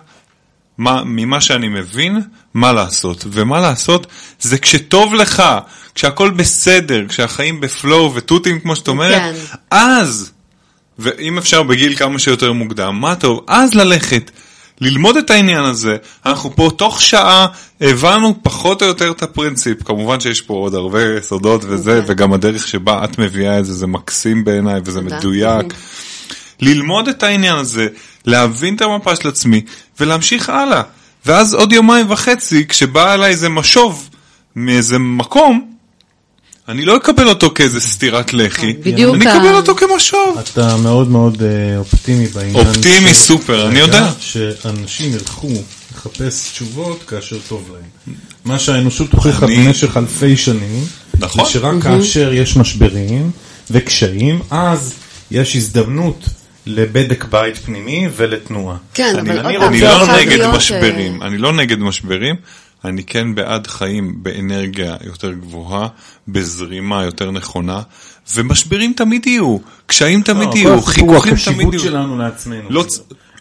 [0.78, 2.21] מה, ממה שאני מבין,
[2.54, 3.25] מה לעשות.
[3.33, 4.07] ומה לעשות
[4.40, 5.43] זה כשטוב לך,
[5.95, 9.35] כשהכול בסדר, כשהחיים בפלואו ותותים, כמו שאת אומרת, כן.
[9.71, 10.31] אז,
[10.99, 14.31] ואם אפשר בגיל כמה שיותר מוקדם, מה טוב, אז ללכת.
[14.81, 17.47] ללמוד את העניין הזה, אנחנו פה תוך שעה
[17.81, 22.14] הבנו פחות או יותר את הפרינציפ, כמובן שיש פה עוד הרבה סודות וזה, אוקיי.
[22.14, 25.16] וגם הדרך שבה את מביאה את זה, זה מקסים בעיניי וזה תודה.
[25.16, 25.75] מדויק.
[26.61, 27.87] ללמוד את העניין הזה,
[28.26, 29.61] להבין את המפה של עצמי
[30.00, 30.83] ולהמשיך הלאה.
[31.26, 34.11] ואז עוד יומיים וחצי, כשבא אליי איזה משוב
[34.57, 35.74] מאיזה מקום,
[36.68, 40.38] אני לא אקבל אותו כאיזה סטירת לחי, בדיוק אני אקבל אותו כמשוב.
[40.52, 42.67] אתה מאוד מאוד אה, אופטימי בעניין.
[42.67, 44.10] אופטימי ש- סופר, אני יודע.
[44.21, 45.49] שאנשים ילכו
[45.95, 48.15] לחפש תשובות כאשר טוב להם.
[48.45, 50.84] מה שהאנושות הוכיחה אני- במשך אלפי שנים,
[51.19, 51.45] נכון.
[51.45, 53.30] זה שרק כאשר יש משברים
[53.71, 54.95] וקשיים, אז
[55.30, 56.25] יש הזדמנות
[56.67, 58.76] לבדק בית פנימי ולתנועה.
[58.95, 61.52] כן, אני, אבל אני, עוד פעם, אני זה לא יכול נגד משברים, אה, אני לא
[61.52, 62.34] נגד משברים,
[62.84, 65.88] אני כן בעד חיים באנרגיה יותר גבוהה,
[66.28, 67.82] בזרימה יותר נכונה,
[68.34, 71.82] ומשברים תמיד יהיו, קשיים תמיד לא, יהיו, חיכוכים תמיד החשיבות יהיו.
[71.82, 72.70] שלנו לעצמנו.
[72.70, 72.84] לא,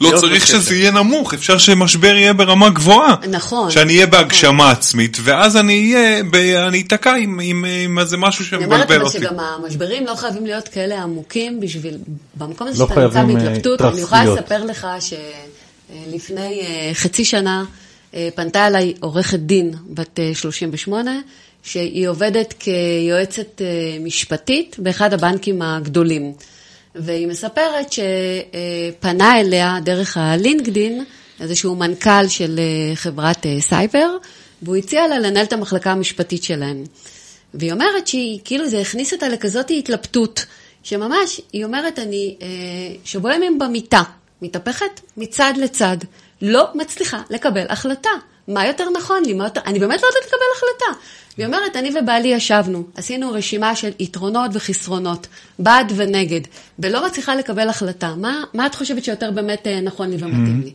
[0.02, 0.48] לא צריך.
[0.48, 3.16] שזה יהיה נמוך, אפשר שמשבר יהיה ברמה גבוהה.
[3.30, 3.72] נכון.
[3.72, 6.36] שאני אהיה בהגשמה עצמית, ואז אני אהיה, ב-
[6.68, 9.18] אני אתקע עם, עם, עם איזה משהו אני אומרת שמבלבל אבל אותי.
[9.20, 11.98] שגם המשברים לא חייבים להיות כאלה עמוקים בשביל,
[12.36, 14.26] במקום הזה לא שאתה נמצא אה, בהתלבטות, אני יכולה.
[14.26, 16.62] לספר לך שלפני
[16.94, 17.83] חצי שנה אה,
[18.36, 21.12] פנתה אליי עורכת דין בת אה, 38,
[21.64, 26.34] שהיא עובדת כיועצת אה, משפטית באחד הבנקים הגדולים.
[26.96, 31.04] והיא מספרת שפנה אליה דרך הלינקדין
[31.40, 34.18] איזשהו מנכ"ל של אה, חברת אה, סייבר,
[34.62, 36.84] והוא הציע לה לנהל את המחלקה המשפטית שלהם.
[37.54, 40.46] והיא אומרת שהיא, כאילו זה הכניס אותה לכזאת התלבטות,
[40.84, 42.48] שממש, היא אומרת, אני אה,
[43.06, 44.02] שבוע ימים במיטה,
[44.42, 45.98] מתהפכת מצד לצד,
[46.44, 48.10] לא מצליחה לקבל החלטה.
[48.48, 49.34] מה יותר נכון לי?
[49.34, 49.62] מה יותר...
[49.66, 51.00] אני באמת לא יודעת לקבל החלטה.
[51.38, 55.28] והיא אומרת, אני ובעלי ישבנו, עשינו רשימה של יתרונות וחסרונות,
[55.60, 56.42] בעד ונגד,
[56.80, 58.16] ולא מצליחה לקבל החלטה.
[58.18, 60.74] מה, מה את חושבת שיותר באמת אה, נכון לי ומתאים לי?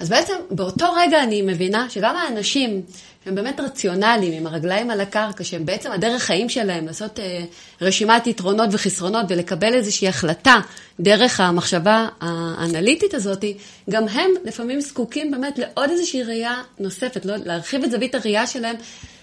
[0.00, 2.82] אז בעצם באותו רגע אני מבינה שגם האנשים
[3.24, 7.44] שהם באמת רציונליים, עם הרגליים על הקרקע, שהם בעצם הדרך חיים שלהם לעשות אה,
[7.80, 10.60] רשימת יתרונות וחסרונות ולקבל איזושהי החלטה
[11.00, 13.44] דרך המחשבה האנליטית הזאת,
[13.90, 18.76] גם הם לפעמים זקוקים באמת לעוד איזושהי ראייה נוספת, לא, להרחיב את זווית הראייה שלהם,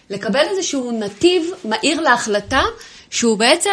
[0.10, 2.62] לקבל איזשהו נתיב מהיר להחלטה.
[3.12, 3.70] שהוא בעצם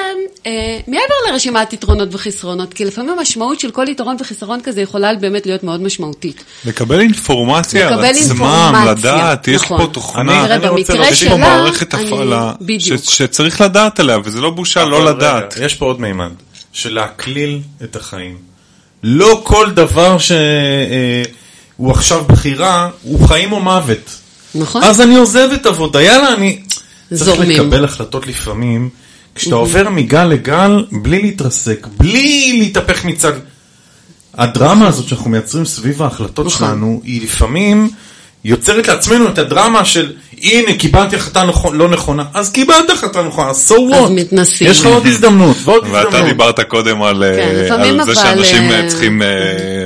[0.47, 0.53] אה,
[0.87, 5.63] מעבר לרשימת יתרונות וחסרונות, כי לפעמים המשמעות של כל יתרון וחיסרון כזה יכולה באמת להיות
[5.65, 6.45] מאוד משמעותית.
[6.65, 9.79] לקבל אינפורמציה על לקבל עצמם, אינפורמציה, לדעת, יש נכון.
[9.79, 13.03] פה תוכנה, תראה, אני רוצה יש פה מערכת אני- הפעלה בדיוק.
[13.05, 15.55] ש- שצריך לדעת עליה, וזה לא בושה לא רגע, לדעת.
[15.63, 16.31] יש פה עוד מימד,
[16.73, 18.37] של להקליל את החיים.
[19.03, 24.11] לא כל דבר שהוא עכשיו בחירה, הוא חיים או מוות.
[24.55, 24.83] נכון?
[24.85, 26.59] אז אני עוזב את עבודה, יאללה, אני...
[27.09, 27.51] צריך זורמים.
[27.51, 28.89] לקבל החלטות לפעמים,
[29.35, 33.33] כשאתה עובר מגל לגל, בלי להתרסק, בלי להתהפך מצד...
[34.39, 36.69] הדרמה הזאת שאנחנו מייצרים סביב ההחלטות נכון.
[36.69, 37.91] שלנו, היא לפעמים
[38.45, 43.51] יוצרת לעצמנו את הדרמה של הנה קיבלתי החלטה נכון, לא נכונה, אז קיבלת החלטה נכונה,
[43.51, 44.11] אז so what?
[44.11, 44.71] מתנסים.
[44.71, 46.27] יש לך עוד הזדמנות ועוד ואתה הזדמנות.
[46.27, 47.37] דיברת קודם על, אה,
[47.69, 49.29] כן, על זה אבל, שאנשים אה, אה, צריכים אה,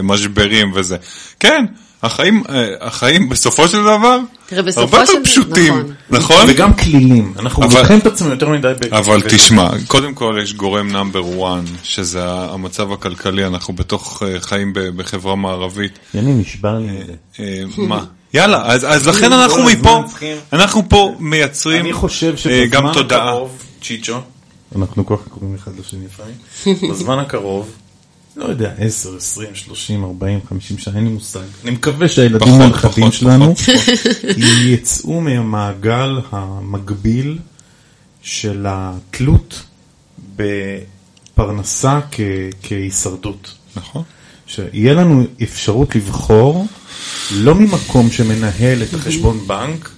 [0.03, 0.97] משברים וזה.
[1.41, 1.65] כן,
[2.03, 5.95] החיים, אה, החיים בסופו של דבר, תראה, בסופו הרבה יותר פשוטים, נכון.
[6.11, 6.47] נכון?
[6.49, 7.33] וגם כלילים.
[7.39, 8.95] אנחנו אבל- לוקחים את עצמנו יותר מדי ב...
[8.95, 14.41] אבל ב- תשמע, קודם כל יש גורם נאמבר 1, שזה המצב הכלכלי, אנחנו בתוך אה,
[14.41, 15.99] חיים בחברה מערבית.
[16.15, 17.13] יני נשבר לי מזה.
[17.41, 18.05] אה, מה?
[18.35, 20.05] יאללה, אז, אז לכן כל אנחנו מפה,
[20.53, 23.29] אנחנו פה מייצרים אני חושב אה, גם שבזמן תודעה.
[23.29, 23.51] הקרוב,
[23.83, 24.15] צ'יצ'ו,
[24.77, 26.35] אנחנו כל כך קוראים אחד לשני לפעמים,
[26.93, 27.71] בזמן הקרוב,
[28.39, 31.41] לא יודע, 10, 20, 30, 40, 50 שנה, אין לי מושג.
[31.63, 33.55] אני מקווה שהילדים הנכדים שלנו
[34.67, 37.39] יצאו מהמעגל המקביל
[38.23, 39.63] של התלות
[40.37, 42.21] בפרנסה כ-
[42.63, 43.55] כהישרדות.
[43.77, 44.03] נכון.
[44.47, 46.67] שיהיה לנו אפשרות לבחור
[47.33, 49.91] לא ממקום שמנהל את החשבון בנק,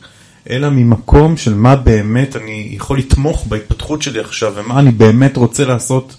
[0.51, 5.65] אלא ממקום של מה באמת אני יכול לתמוך בהתפתחות שלי עכשיו ומה אני באמת רוצה
[5.65, 6.17] לעשות.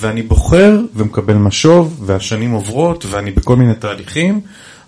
[0.00, 4.40] ואני בוחר ומקבל משוב והשנים עוברות ואני בכל מיני תהליכים,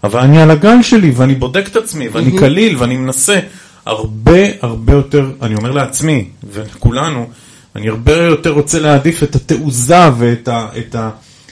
[0.04, 3.40] אבל אני על הגל שלי ואני בודק את עצמי ואני קליל ואני מנסה.
[3.86, 7.28] הרבה הרבה יותר, אני אומר לעצמי ולכולנו,
[7.76, 10.96] אני הרבה יותר רוצה להעדיף את התעוזה ואת ה, את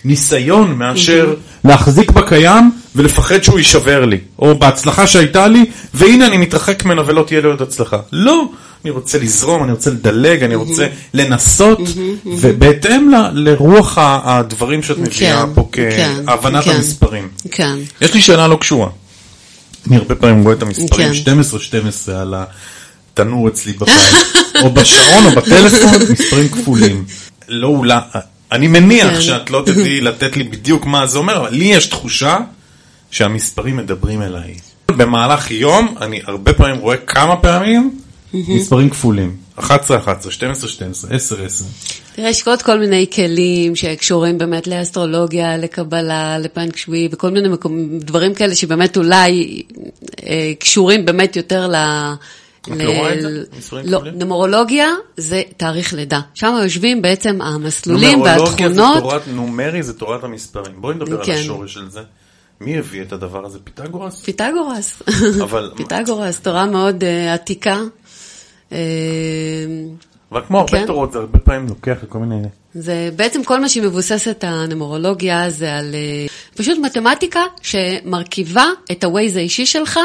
[0.04, 6.84] הניסיון מאשר להחזיק בקיים ולפחד שהוא יישבר לי, או בהצלחה שהייתה לי, והנה אני מתרחק
[6.84, 7.98] ממנה ולא תהיה לי עוד הצלחה.
[8.12, 8.48] לא,
[8.88, 11.78] אני רוצה לזרום, אני רוצה לדלג, אני רוצה לנסות,
[12.26, 16.70] ובהתאם ל- לרוח הדברים שאת מביאה כן, פה כן, כהבנת כן.
[16.70, 17.28] המספרים.
[17.50, 17.76] כן.
[18.00, 18.88] יש לי שאלה לא קשורה.
[19.86, 21.32] אני הרבה פעמים רואה את המספרים כן.
[22.08, 22.34] 12-12 על
[23.14, 24.14] התנור אצלי בבית,
[24.62, 27.04] או בשעון או בטלפון, מספרים כפולים.
[27.48, 27.98] לא אולי,
[28.52, 29.20] אני מניח כן.
[29.20, 32.38] שאת לא תדעי לתת לי בדיוק מה זה אומר, אבל לי יש תחושה
[33.10, 34.54] שהמספרים מדברים אליי.
[34.90, 37.98] במהלך יום אני הרבה פעמים רואה כמה פעמים
[38.34, 39.36] מספרים כפולים.
[39.56, 41.64] 11, 11, 12, 12, 10, 10.
[42.14, 47.98] תראה, יש עוד כל מיני כלים שקשורים באמת לאסטרולוגיה, לקבלה, לפנק שווי, וכל מיני מקום,
[47.98, 49.62] דברים כאלה שבאמת אולי
[50.26, 51.74] אה, קשורים באמת יותר ל...
[52.62, 53.42] את לא רואה את זה?
[53.58, 54.18] מספרים לא, כפולים?
[54.18, 56.20] נומרולוגיה זה תאריך לידה.
[56.34, 59.02] שם יושבים בעצם המסלולים נומרולוגיה זה והתכונות.
[59.02, 60.72] תורת נומרי, זה תורת המספרים.
[60.76, 61.32] בואי נדבר על כן.
[61.32, 62.00] השורש של זה.
[62.60, 63.58] מי הביא את הדבר הזה?
[63.64, 64.20] פיתגורס?
[64.22, 65.02] פיתגורס.
[65.42, 67.80] אבל- פיתגורס, תורה מאוד אה, עתיקה.
[68.72, 68.78] אה,
[70.32, 70.86] אבל כמו הרבה כן.
[70.86, 72.42] תורות, זה הרבה פעמים לוקח לכל מיני...
[72.74, 76.26] זה בעצם כל מה שמבוססת הנומרולוגיה זה על אה,
[76.56, 80.00] פשוט מתמטיקה שמרכיבה את ה-Waze האישי שלך,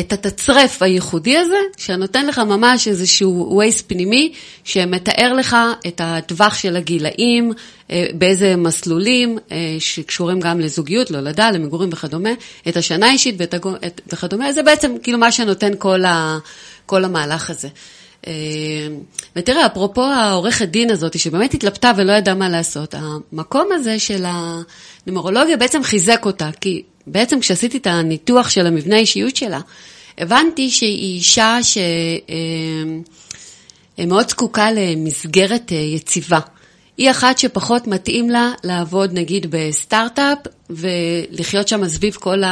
[0.00, 4.32] את התצרף הייחודי הזה, שנותן לך ממש איזשהו Waze פנימי
[4.64, 7.52] שמתאר לך את הטווח של הגילאים,
[7.90, 9.38] אה, באיזה מסלולים
[9.78, 12.30] שקשורים גם לזוגיות, להולדה, למגורים וכדומה,
[12.68, 13.54] את השנה האישית ואת
[14.12, 16.38] וכדומה, זה בעצם כאילו מה שנותן כל, ה,
[16.86, 17.68] כל המהלך הזה.
[18.26, 18.32] אה,
[19.36, 25.56] ותראה, אפרופו העורכת דין הזאת, שבאמת התלבטה ולא ידעה מה לעשות, המקום הזה של הנומרולוגיה
[25.56, 29.60] בעצם חיזק אותה, כי בעצם כשעשיתי את הניתוח של המבנה האישיות שלה,
[30.18, 31.58] הבנתי שהיא אישה
[33.98, 36.38] שמאוד זקוקה למסגרת אה, יציבה.
[36.96, 40.38] היא אחת שפחות מתאים לה לעבוד נגיד בסטארט-אפ
[40.70, 42.42] ולחיות שם סביב כל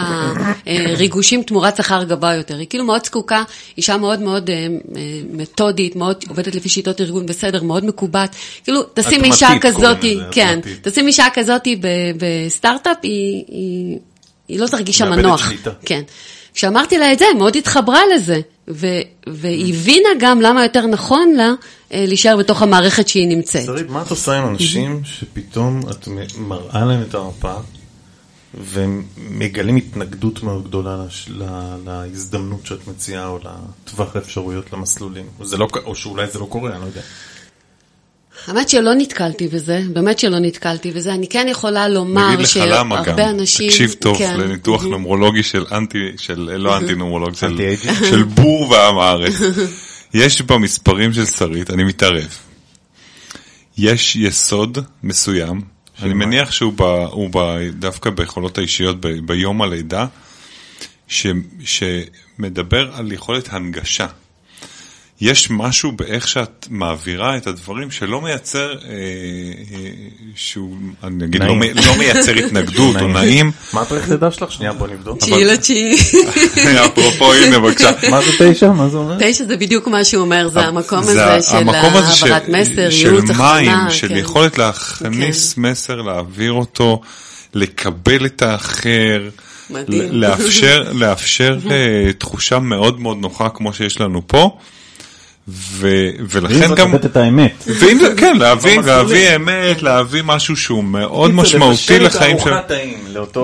[0.66, 2.58] הריגושים תמורת שכר גבוה יותר.
[2.58, 3.42] היא כאילו מאוד זקוקה,
[3.76, 4.66] אישה מאוד מאוד אה, אה,
[5.32, 8.36] מתודית, מאוד עובדת לפי שיטות ארגון בסדר, מאוד מקובעת.
[8.64, 10.60] כאילו, תשים אישה כזאתי, כן.
[10.82, 11.80] תשים אישה כזאתי
[12.18, 13.98] בסטארט-אפ, היא, היא,
[14.48, 15.48] היא לא תרגיש שם נוח.
[15.48, 15.70] שליטה.
[15.84, 16.02] כן.
[16.54, 18.86] כשאמרתי לה את זה, מאוד התחברה לזה, ו-
[19.26, 21.52] והיא הבינה גם למה יותר נכון לה
[21.92, 23.64] אה, להישאר בתוך המערכת שהיא נמצאת.
[23.64, 27.54] שרית, מה את עושה עם אנשים שפתאום את מראה להם את המפה
[28.54, 31.44] והם מגלים התנגדות מאוד גדולה לש- ל-
[31.84, 35.26] להזדמנות שאת מציעה או לטווח האפשרויות למסלולים?
[35.42, 37.00] זה לא או שאולי זה לא קורה, אני לא יודע.
[38.46, 41.14] האמת שלא נתקלתי בזה, באמת שלא נתקלתי בזה.
[41.14, 43.68] אני כן יכולה לומר שהרבה אנשים...
[43.70, 44.40] תקשיב טוב כן.
[44.40, 47.74] לניתוח נומרולוגי של אנטי, של לא אנטי נומרולוג, של-?
[48.10, 49.34] של בור ועם הארץ.
[50.14, 52.28] יש במספרים של שרית, אני מתערב,
[53.78, 55.60] יש יסוד מסוים,
[56.02, 56.14] אני?
[56.14, 60.06] מניח שהוא ב- הוא ב- דווקא ביכולות האישיות ב- ביום הלידה,
[61.08, 61.26] ש-
[61.64, 64.06] שמדבר על יכולת הנגשה.
[65.24, 69.88] יש משהו באיך שאת מעבירה את הדברים שלא מייצר, אה, אה,
[70.34, 71.54] שהוא, אני אגיד, לא.
[71.56, 73.50] מי- לא מייצר התנגדות או נעים.
[73.72, 74.52] מה התאריך לידה שלך?
[74.52, 75.18] שנייה, בוא נבדוק.
[75.18, 75.96] תשיעי לתשיעי.
[76.86, 77.90] אפרופו, הנה בבקשה.
[78.10, 78.72] מה זה תשע?
[78.72, 79.16] מה זה אומר?
[79.20, 82.48] תשע זה בדיוק מה שהוא אומר, זה המקום זה הזה של המקום הזה של- העברת
[82.48, 83.38] מסר, של ייעוץ, מים,
[83.70, 83.90] הכוונה.
[83.90, 84.16] של כן.
[84.16, 87.00] יכולת להכניס מסר, להעביר אותו,
[87.54, 89.28] לקבל את האחר,
[89.70, 90.02] מדהים.
[90.02, 94.58] ל- לאפשר, לאפשר אה, תחושה מאוד מאוד נוחה כמו שיש לנו פה,
[95.48, 97.64] ו, ואם ולכן גם, לתת את האמת.
[97.66, 98.86] ואם זה, כן, להביא, במסלולים.
[98.86, 102.50] להביא אמת, להביא משהו שהוא מאוד משמעותי לחיים של...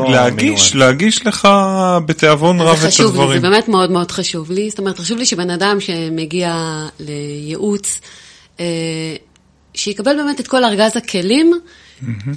[0.09, 0.75] להגיש.
[0.75, 1.49] להגיש לך
[2.07, 3.43] בתיאבון רב זה את חשוב לי, זה הדברים.
[3.43, 4.71] באמת מאוד מאוד חשוב לי.
[4.71, 8.01] זאת אומרת, חשוב לי שבן אדם שמגיע לייעוץ,
[8.61, 8.65] אה,
[9.75, 11.53] שיקבל באמת את כל ארגז הכלים.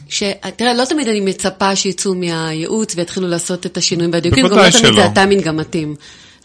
[0.10, 0.24] ש...
[0.56, 4.93] תראה, לא תמיד אני מצפה שיצאו מהייעוץ ויתחילו לעשות את השינויים והדיוקים, גם לא תמיד.
[4.93, 5.95] זה הטיימינג המתאים.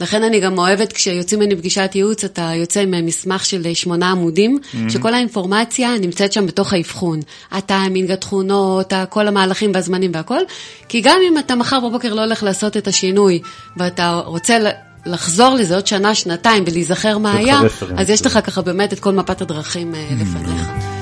[0.00, 4.59] לכן אני גם אוהבת, כשיוצאים ממני פגישת ייעוץ, אתה יוצא עם מסמך של שמונה עמודים,
[4.88, 7.20] שכל האינפורמציה נמצאת שם בתוך האבחון.
[7.52, 10.40] הטיימינג, התכונות, כל המהלכים והזמנים והכל.
[10.88, 13.40] כי גם אם אתה מחר בבוקר לא הולך לעשות את השינוי,
[13.76, 14.59] ואתה רוצה
[15.06, 17.61] לחזור לזה עוד שנה, שנתיים, ולהיזכר מה היה.
[17.96, 20.95] אז יש לך ככה באמת את כל מפת הדרכים אה, לפניך.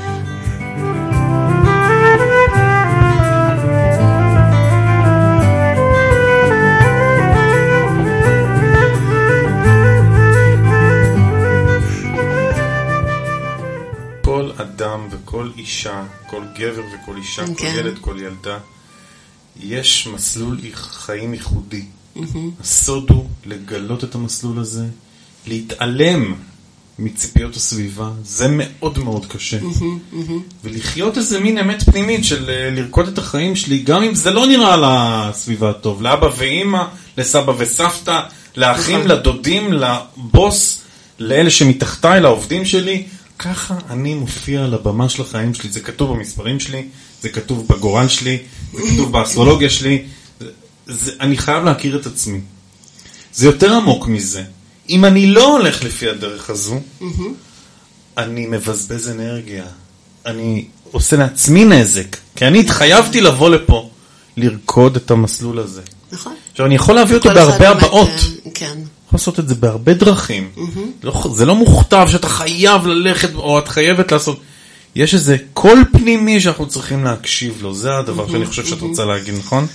[15.35, 17.75] וכל אישה, כל גבר וכל אישה, כל כן.
[17.79, 18.59] ילד, כל ילדה,
[19.61, 21.85] יש מסלול חיים ייחודי.
[22.61, 24.87] הסוד הוא לגלות את המסלול הזה,
[25.47, 26.35] להתעלם
[26.99, 29.59] מציפיות הסביבה, זה מאוד מאוד קשה.
[30.65, 34.47] ולחיות איזה מין אמת פנימית של אה, לרקוד את החיים שלי, גם אם זה לא
[34.47, 34.77] נראה
[35.31, 36.85] לסביבה טוב, לאבא ואימא,
[37.19, 38.21] לסבא וסבתא,
[38.57, 39.11] לאחים, נכון.
[39.11, 40.81] לדודים, לבוס,
[41.19, 43.07] לאלה שמתחתיי, לעובדים שלי.
[43.39, 46.89] ככה אני מופיע על הבמה של החיים שלי, זה כתוב במספרים שלי,
[47.23, 48.39] זה כתוב בגורל שלי,
[48.73, 50.05] זה כתוב באסטרולוגיה שלי,
[50.41, 50.47] זה,
[50.87, 52.41] זה, אני חייב להכיר את עצמי.
[53.35, 54.43] זה יותר עמוק מזה.
[54.89, 56.81] אם אני לא הולך לפי הדרך הזו,
[58.19, 59.65] אני מבזבז אנרגיה.
[60.27, 62.17] אני עושה לעצמי נזק.
[62.37, 63.91] כי אני התחייבתי לבוא לפה,
[64.37, 65.83] לרקוד את המסלול הזה.
[66.13, 66.35] נכון?
[66.53, 68.09] עכשיו, אני יכול להביא אותו בהרבה הבעות.
[68.09, 68.79] אה, כן.
[69.15, 70.51] לעשות את זה בהרבה דרכים.
[71.03, 74.41] לא, זה לא מוכתב שאתה חייב ללכת או את חייבת לעשות.
[74.95, 79.35] יש איזה קול פנימי שאנחנו צריכים להקשיב לו, זה הדבר שאני חושב שאת רוצה להגיד,
[79.35, 79.67] נכון?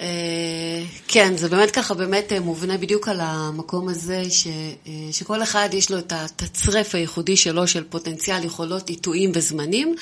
[0.00, 5.42] אה, כן, זה באמת ככה, באמת אה, מובנה בדיוק על המקום הזה, ש, אה, שכל
[5.42, 9.94] אחד יש לו את התצרף הייחודי שלו של פוטנציאל, יכולות, עיתויים וזמנים.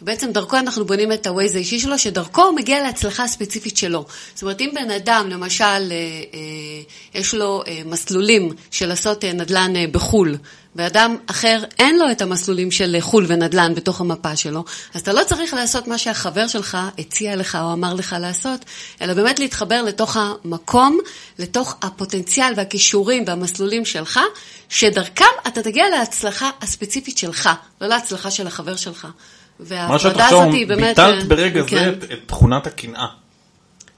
[0.00, 4.04] בעצם דרכו אנחנו בונים את ה-Waze האישי שלו, שדרכו הוא מגיע להצלחה הספציפית שלו.
[4.34, 9.72] זאת אומרת, אם בן אדם, למשל, אה, אה, יש לו אה, מסלולים של לעשות נדל"ן
[9.92, 10.36] בחו"ל,
[10.76, 15.24] ואדם אחר אין לו את המסלולים של חו"ל ונדל"ן בתוך המפה שלו, אז אתה לא
[15.24, 18.64] צריך לעשות מה שהחבר שלך הציע לך או אמר לך לעשות,
[19.02, 20.98] אלא באמת להתחבר לתוך המקום,
[21.38, 24.20] לתוך הפוטנציאל והכישורים והמסלולים שלך,
[24.68, 29.08] שדרכם אתה תגיע להצלחה הספציפית שלך, לא להצלחה של החבר שלך.
[29.60, 30.88] מה שאת וההפרדה עכשיו הזאת היא באמת...
[30.88, 31.76] ביטלת אה, ברגע כן.
[31.78, 33.06] זה את- את תכונת הקנאה.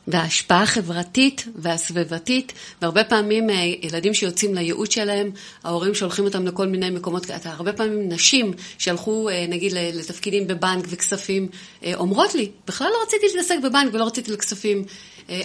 [0.08, 5.30] וההשפעה החברתית והסביבתית, והרבה פעמים אה, ילדים שיוצאים לייעוץ שלהם,
[5.64, 10.84] ההורים שולחים אותם לכל מיני מקומות, אתה הרבה פעמים נשים שהלכו אה, נגיד לתפקידים בבנק
[10.88, 11.48] וכספים,
[11.94, 14.84] אומרות לי, בכלל לא רציתי להתעסק בבנק ולא רציתי לכספים.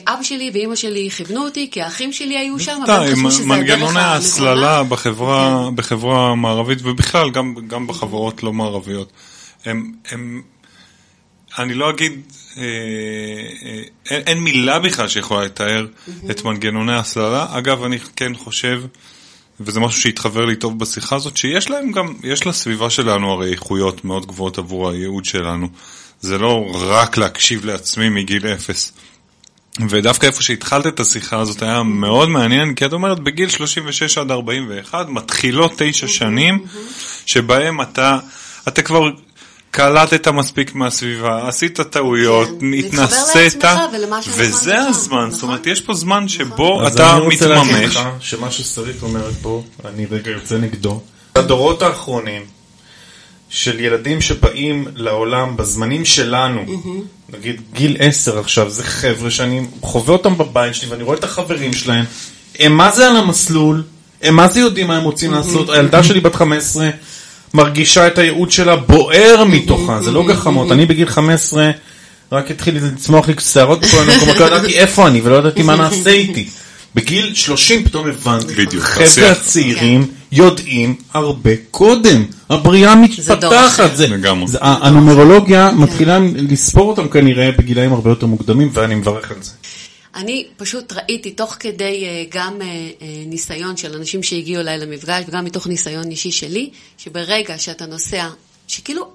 [0.08, 3.58] אבא שלי ואימא שלי כיוונו אותי, כי האחים שלי היו שם, אבל חשבו שזה הדרך
[3.58, 4.06] מנגנוני הנכונה.
[4.06, 5.75] ההסללה בחברה, כן.
[5.75, 9.12] בחברה המערבית ובכלל גם, גם בחברות לא מערביות.
[9.65, 10.41] הם, הם,
[11.60, 12.21] אני לא אגיד,
[12.58, 15.88] אה, אה, אין, אין מילה בכלל שיכולה לתאר
[16.32, 17.45] את מנגנוני ההסללה.
[17.51, 18.82] אגב, אני כן חושב,
[19.60, 24.06] וזה משהו שהתחבר לי טוב בשיחה הזאת, שיש להם גם, יש לסביבה שלנו הרי איכויות
[24.06, 25.67] מאוד גבוהות עבור הייעוד שלנו.
[26.21, 28.93] זה לא רק להקשיב לעצמי מגיל אפס.
[29.89, 34.32] ודווקא איפה שהתחלת את השיחה הזאת היה מאוד מעניין, כי את אומרת בגיל 36 עד
[34.32, 36.65] 41 מתחילות תשע שנים
[37.25, 38.19] שבהם אתה,
[38.67, 39.10] אתה כבר
[39.75, 43.63] קלטת מספיק מהסביבה, עשית טעויות, כן, התנסית,
[44.27, 45.49] וזה לך, הזמן, זאת נכון.
[45.49, 47.95] אומרת יש פה זמן שבו אז אתה אני רוצה להגיד מתממש.
[47.95, 51.01] לך שמה ששרית אומרת פה, אני רגע יוצא נגדו.
[51.35, 52.41] הדורות האחרונים
[53.49, 56.65] של ילדים שבאים לעולם בזמנים שלנו,
[57.29, 61.73] נגיד גיל 10 עכשיו, זה חבר'ה שאני חווה אותם בבית שלי ואני רואה את החברים
[61.73, 62.05] שלהם,
[62.59, 63.83] הם מה זה על המסלול,
[64.21, 66.89] הם מה זה יודעים מה הם רוצים לעשות, הילדה שלי בת 15
[67.55, 71.71] מרגישה את הייעוד שלה בוער מתוכה, זה לא גחמות, אני בגיל 15
[72.31, 75.75] רק התחיל לצמוח לי שערות בכל מיני מקומות, לא ידעתי איפה אני ולא ידעתי מה
[75.75, 76.47] נעשה איתי.
[76.95, 79.37] בגיל 30 פתאום הבנתי, בדיוק, השיח.
[79.37, 83.95] הצעירים יודעים הרבה קודם, הבריאה מתפתחת.
[83.95, 84.47] זה, לגמרי.
[84.47, 89.51] זה, הנומרולוגיה מתחילה לספור אותם כנראה בגילאים הרבה יותר מוקדמים ואני מברך על זה.
[90.15, 95.23] אני פשוט ראיתי תוך כדי אה, גם אה, אה, ניסיון של אנשים שהגיעו אליי למפגש
[95.28, 98.30] וגם מתוך ניסיון אישי שלי, שברגע שאתה נוסע,
[98.67, 99.13] שכאילו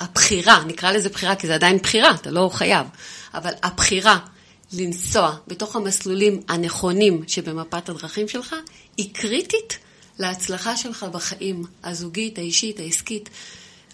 [0.00, 2.86] הבחירה, נקרא לזה בחירה כי זה עדיין בחירה, אתה לא חייב,
[3.34, 4.18] אבל הבחירה
[4.72, 8.54] לנסוע בתוך המסלולים הנכונים שבמפת הדרכים שלך,
[8.96, 9.78] היא קריטית
[10.18, 13.30] להצלחה שלך בחיים, הזוגית, האישית, העסקית.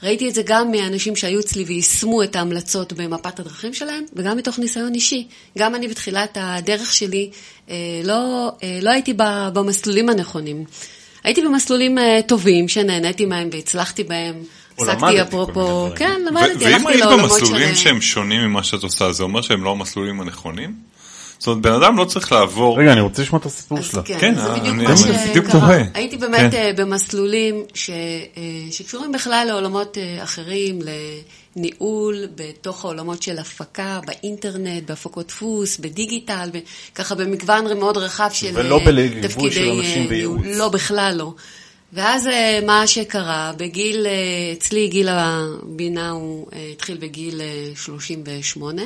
[0.02, 4.58] ראיתי את זה גם מאנשים שהיו אצלי ויישמו את ההמלצות במפת הדרכים שלהם, וגם מתוך
[4.58, 5.26] ניסיון אישי.
[5.58, 7.30] גם אני בתחילת הדרך שלי
[7.70, 9.14] אה, לא, אה, לא הייתי
[9.52, 10.64] במסלולים הנכונים.
[11.24, 14.34] הייתי במסלולים אה, טובים שנהניתי מהם והצלחתי בהם.
[14.78, 17.12] עסקתי אפרופו, כן, למדתי, הלכתי לעולמות שלהם.
[17.12, 20.74] ואם היית במסלולים שהם שונים ממה שאת עושה, זה אומר שהם לא המסלולים הנכונים?
[21.40, 22.80] זאת אומרת, בן אדם לא צריך לעבור...
[22.80, 24.02] רגע, אני רוצה לשמוע את הסיפור שלה.
[24.02, 25.76] כן, כן זה בדיוק מה שקרה.
[25.94, 26.72] הייתי באמת כן.
[26.76, 27.90] במסלולים ש,
[28.70, 30.78] שקשורים בכלל לעולמות אחרים,
[31.56, 36.50] לניהול, בתוך העולמות של הפקה, באינטרנט, בהפקות דפוס, בדיגיטל,
[36.94, 40.40] ככה במגוון מאוד רחב של ולא בליווי של אנשים בייעוץ.
[40.44, 41.32] לא, בכלל לא.
[41.92, 42.28] ואז
[42.66, 44.06] מה שקרה, בגיל,
[44.52, 47.40] אצלי גיל הבינה הוא התחיל בגיל
[47.76, 48.82] 38.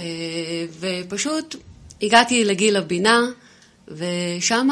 [0.00, 0.04] אה,
[0.80, 1.56] ופשוט
[2.02, 3.20] הגעתי לגיל הבינה,
[3.88, 4.68] ושם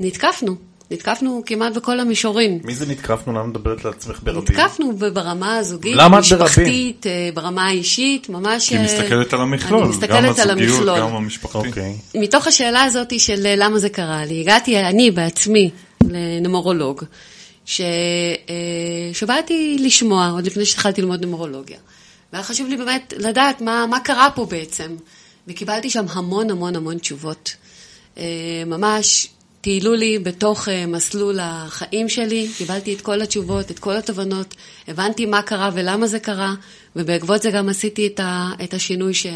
[0.00, 0.56] נתקפנו.
[0.90, 2.58] נתקפנו כמעט בכל המישורים.
[2.64, 3.32] מי זה נתקפנו?
[3.32, 4.42] למה מדברת לעצמך ברבים?
[4.42, 8.68] נתקפנו ברמה הזוגית, המשפחתית, אה, ברמה האישית, ממש...
[8.68, 10.98] כי מסתכלת על המכלול, אני מסתכלת על המכלול.
[11.00, 11.58] גם המשפחתי.
[11.58, 11.68] Okay.
[11.68, 11.96] אוקיי.
[12.14, 15.70] מתוך השאלה הזאת של למה זה קרה לי, הגעתי אני בעצמי
[16.10, 17.04] לנמורולוג,
[17.64, 17.80] ש...
[17.80, 18.54] אה,
[19.12, 21.78] שבאתי לשמוע, עוד לפני שהתחלתי ללמוד נמורולוגיה.
[22.32, 24.96] והיה חשוב לי באמת לדעת מה, מה קרה פה בעצם.
[25.48, 27.56] וקיבלתי שם המון המון המון תשובות.
[28.18, 29.28] אה, ממש
[29.60, 34.54] טיילו לי בתוך אה, מסלול החיים שלי, קיבלתי את כל התשובות, את כל התובנות,
[34.88, 36.54] הבנתי מה קרה ולמה זה קרה,
[36.96, 39.26] ובעקבות זה גם עשיתי את, ה, את השינוי ש,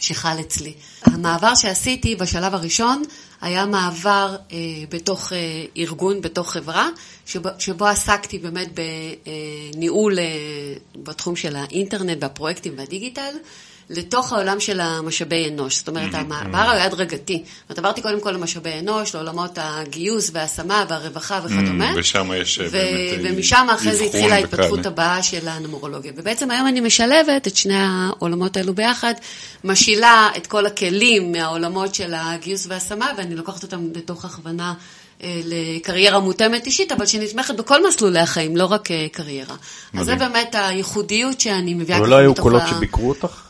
[0.00, 0.72] שחל אצלי.
[1.02, 3.02] המעבר שעשיתי בשלב הראשון
[3.40, 4.56] היה מעבר אה,
[4.88, 6.88] בתוך אה, ארגון, בתוך חברה,
[7.26, 8.68] שבו, שבו עסקתי באמת
[9.74, 10.24] בניהול אה,
[10.96, 13.34] בתחום של האינטרנט והפרויקטים והדיגיטל.
[13.90, 15.78] לתוך העולם של המשאבי אנוש.
[15.78, 17.42] זאת אומרת, המעבר היה הדרגתי.
[17.68, 21.92] זאת עברתי קודם כל למשאבי אנוש, לעולמות הגיוס וההשמה והרווחה וכדומה.
[21.96, 23.34] ושם יש באמת...
[23.34, 26.12] ומשם אחרי זה התחילה ההתפתחות הבאה של הנומרולוגיה.
[26.16, 29.14] ובעצם היום אני משלבת את שני העולמות האלו ביחד,
[29.64, 34.74] משילה את כל הכלים מהעולמות של הגיוס וההשמה, ואני לוקחת אותם לתוך הכוונה.
[35.22, 39.54] אה, לקריירה מותאמת אישית, אבל שנתמכת בכל מסלולי החיים, לא רק אה, קריירה.
[39.54, 40.00] מדהים.
[40.00, 42.00] אז זה באמת הייחודיות שאני מביאה ה...
[42.00, 43.47] ואולי היו קולות שביקרו אותך?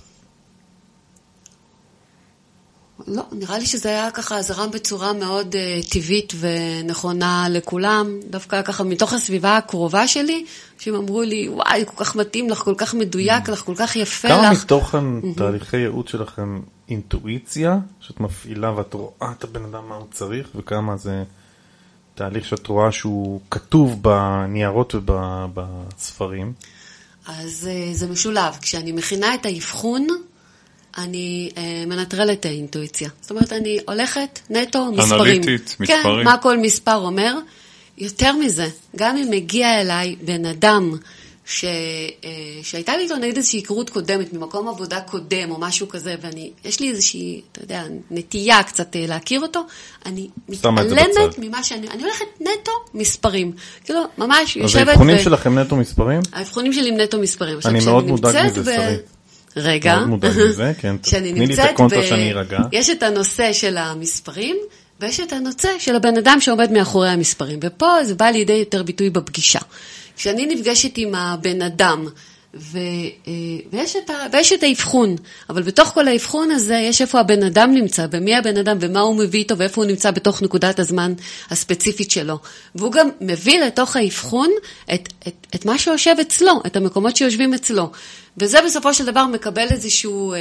[3.09, 8.21] לא, נראה לי שזה היה ככה זרם בצורה מאוד uh, טבעית ונכונה לכולם.
[8.31, 10.45] דווקא ככה מתוך הסביבה הקרובה שלי,
[10.77, 14.29] אנשים אמרו לי, וואי, כל כך מתאים לך, כל כך מדויק לך, כל כך יפה
[14.29, 14.59] כמה לך.
[14.59, 14.95] כמה מתוך
[15.37, 20.97] תהליכי ייעוץ שלכם אינטואיציה, שאת מפעילה ואת רואה את הבן אדם מה הוא צריך, וכמה
[20.97, 21.25] זה
[22.15, 26.53] תהליך שאת רואה שהוא כתוב בניירות ובספרים?
[27.27, 28.57] אז uh, זה משולב.
[28.61, 30.07] כשאני מכינה את האבחון,
[30.99, 33.09] אני אה, מנטרלת את האינטואיציה.
[33.21, 35.43] זאת אומרת, אני הולכת נטו מספרים.
[35.43, 36.19] אנליטית, כן, מספרים.
[36.19, 37.35] כן, מה כל מספר אומר.
[37.99, 40.97] יותר מזה, גם אם מגיע אליי בן אדם
[41.47, 42.31] ש, אה,
[42.63, 46.81] שהייתה לי איתו נגיד איזושהי היכרות קודמת, ממקום עבודה קודם או משהו כזה, ואני, יש
[46.81, 49.61] לי איזושהי, אתה יודע, נטייה קצת אה, להכיר אותו,
[50.07, 53.53] אני מתעלמת ממה שאני, אני הולכת נטו מספרים.
[53.85, 54.83] כאילו, ממש יושבת...
[54.83, 55.21] אז האבחונים ו...
[55.21, 56.21] שלכם נטו מספרים?
[56.33, 57.59] האבחונים שלי הם נטו מספרים.
[57.65, 59.18] אני מאוד מודאג מזה, שרית.
[59.57, 59.97] רגע.
[59.97, 60.97] מאוד מודאג מזה, כן.
[61.11, 62.59] תני לי את הקונטרה שאני ארגע.
[62.73, 64.57] יש את הנושא של המספרים,
[65.01, 69.11] ויש את הנושא של הבן אדם שעומד מאחורי המספרים, ופה זה בא לידי יותר ביטוי
[69.11, 69.61] בפגישה.
[70.17, 72.07] כשאני נפגשת עם הבן אדם,
[72.55, 72.79] ו,
[73.27, 73.33] אה,
[73.73, 75.17] ויש, את ה, ויש את האבחון,
[75.51, 79.17] אבל בתוך כל האבחון הזה יש איפה הבן אדם נמצא, ומי הבן אדם, ומה הוא
[79.17, 81.13] מביא איתו, ואיפה הוא נמצא בתוך נקודת הזמן
[81.51, 82.39] הספציפית שלו.
[82.75, 84.51] והוא גם מביא לתוך האבחון
[84.95, 87.91] את, את, את מה שיושב אצלו, את המקומות שיושבים אצלו.
[88.39, 90.39] וזה בסופו של דבר מקבל איזשהו אה,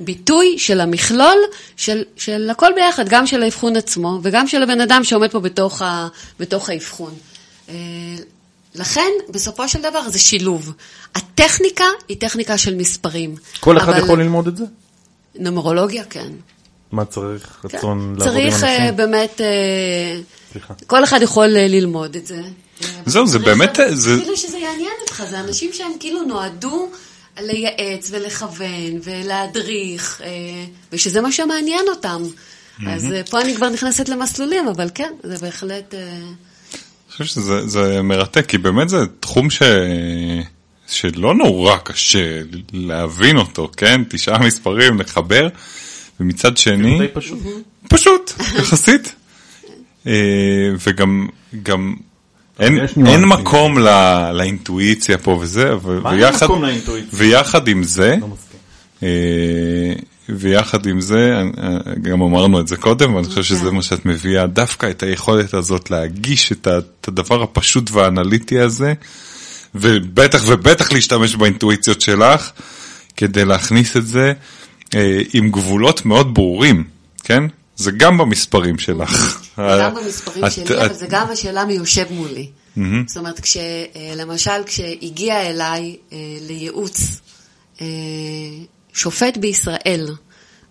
[0.00, 1.38] ביטוי של המכלול,
[1.76, 5.82] של, של הכל ביחד, גם של האבחון עצמו, וגם של הבן אדם שעומד פה בתוך,
[5.82, 6.08] ה,
[6.40, 7.14] בתוך האבחון.
[7.68, 7.74] אה,
[8.74, 10.72] לכן, בסופו של דבר זה שילוב.
[11.14, 13.34] הטכניקה היא טכניקה של מספרים.
[13.60, 13.98] כל אחד אבל...
[13.98, 14.64] יכול ללמוד את זה?
[15.38, 16.32] נומרולוגיה, כן.
[16.92, 18.24] מה צריך רצון כן.
[18.24, 18.60] לעבוד עם אנשים?
[18.60, 20.20] צריך באמת, אה,
[20.52, 20.74] סליחה.
[20.86, 22.40] כל אחד יכול אה, ללמוד את זה.
[23.06, 23.76] זהו, זה באמת...
[23.76, 26.88] כאילו שזה יעניין אותך, זה אנשים שהם כאילו נועדו
[27.40, 30.28] לייעץ ולכוון ולהדריך, אה,
[30.92, 32.22] ושזה מה שמעניין אותם.
[32.86, 35.94] אז פה אני כבר נכנסת למסלולים, אבל כן, זה בהחלט...
[37.24, 39.62] חושב שזה מרתק, כי באמת זה תחום ש...
[40.88, 42.40] שלא נורא קשה
[42.72, 44.00] להבין אותו, כן?
[44.08, 45.48] תשעה מספרים, לחבר,
[46.20, 46.98] ומצד שני...
[46.98, 47.38] זה די פשוט.
[47.88, 49.14] פשוט, יחסית.
[50.06, 50.12] אה,
[50.86, 51.28] וגם
[51.62, 51.94] גם
[52.60, 55.70] אין, אין מקום לא, לאינטואיציה פה וזה,
[56.02, 57.10] מה ויחד, אין מקום לאינטואיציה?
[57.12, 58.26] ויחד עם זה, לא
[59.02, 59.92] אה,
[60.38, 63.74] ויחד עם זה, אה, גם אמרנו את זה קודם, ואני חושב שזה כן.
[63.74, 66.68] מה שאת מביאה, דווקא את היכולת הזאת להגיש את
[67.08, 68.92] הדבר הפשוט והאנליטי הזה,
[69.74, 72.50] ובטח ובטח להשתמש באינטואיציות שלך,
[73.16, 74.32] כדי להכניס את זה
[74.94, 76.84] אה, עם גבולות מאוד ברורים,
[77.24, 77.42] כן?
[77.76, 79.40] זה גם במספרים שלך.
[79.58, 82.48] גם במספרים את- שלי, אבל זה גם השאלה מי יושב מולי.
[83.06, 86.16] זאת אומרת, אה, למשל, כשהגיע אליי אה,
[86.48, 87.20] לייעוץ
[87.80, 87.86] אה,
[88.94, 90.08] שופט בישראל,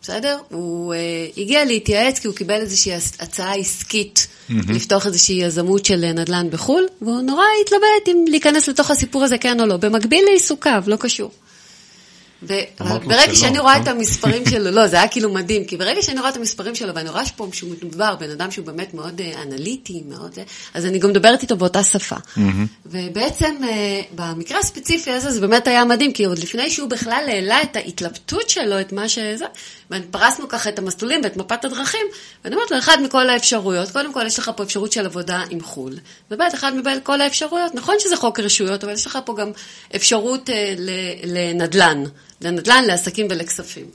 [0.01, 0.37] בסדר?
[0.49, 0.99] הוא אה,
[1.37, 7.21] הגיע להתייעץ כי הוא קיבל איזושהי הצעה עסקית לפתוח איזושהי יזמות של נדל"ן בחו"ל, והוא
[7.21, 11.31] נורא התלבט אם להיכנס לתוך הסיפור הזה כן או לא, במקביל לעיסוקיו, לא קשור.
[12.47, 13.77] שלא, שאני רואה?
[13.77, 16.95] את המספרים שלו, לא, זה היה כאילו מדהים, כי ברגע שאני רואה את המספרים שלו,
[16.95, 20.85] ואני רואה שפה שהוא מדובר, בן אדם שהוא באמת מאוד אה, אנליטי, מאוד זה, אז
[20.85, 22.15] אני גם מדברת איתו באותה שפה.
[22.85, 27.61] ובעצם, אה, במקרה הספציפי הזה, זה באמת היה מדהים, כי עוד לפני שהוא בכלל העלה
[27.61, 29.45] את ההתלבטות שלו, את מה שזה,
[29.91, 32.05] ופרסנו ככה את המסלולים ואת מפת הדרכים,
[32.43, 35.61] ואני אומרת לו, אחד מכל האפשרויות, קודם כל יש לך פה אפשרות של עבודה עם
[35.61, 35.93] חו"ל,
[36.31, 39.51] וב' אחד מבין כל האפשרויות, נכון שזה חוק רשויות, אבל יש לך פה גם
[39.95, 40.73] אפשרות אה,
[41.23, 42.03] לנדל"ן,
[42.41, 43.85] לנדל"ן, לעסקים ולכספים.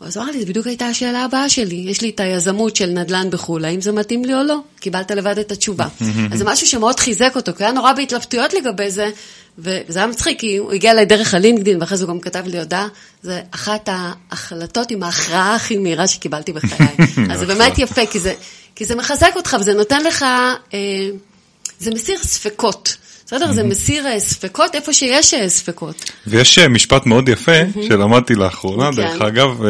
[0.00, 1.74] אז הוא אמר לי, זו בדיוק הייתה השאלה הבאה שלי.
[1.74, 4.58] יש לי את היזמות של נדל"ן בחו"ל, האם זה מתאים לי או לא?
[4.80, 5.88] קיבלת לבד את התשובה.
[6.32, 9.10] אז זה משהו שמאוד חיזק אותו, כי היה נורא בהתלבטויות לגבי זה,
[9.58, 12.58] וזה היה מצחיק, כי הוא הגיע אליי דרך הלינקדאין, ואחרי זה הוא גם כתב לי
[12.58, 12.88] הודעה,
[13.22, 16.96] זה אחת ההחלטות עם ההכרעה הכי מהירה שקיבלתי בחיי.
[17.32, 18.34] אז זה באמת יפה, כי זה,
[18.74, 20.22] כי זה מחזק אותך, וזה נותן לך,
[20.74, 20.78] אה,
[21.78, 22.96] זה מסיר ספקות.
[23.26, 23.52] בסדר?
[23.52, 26.10] זה מסיר אה, ספקות איפה שיש אה, ספקות.
[26.26, 27.52] ויש אה, משפט מאוד יפה
[27.88, 28.96] שלמדתי לאחרונה, כן.
[28.96, 29.60] דרך אגב,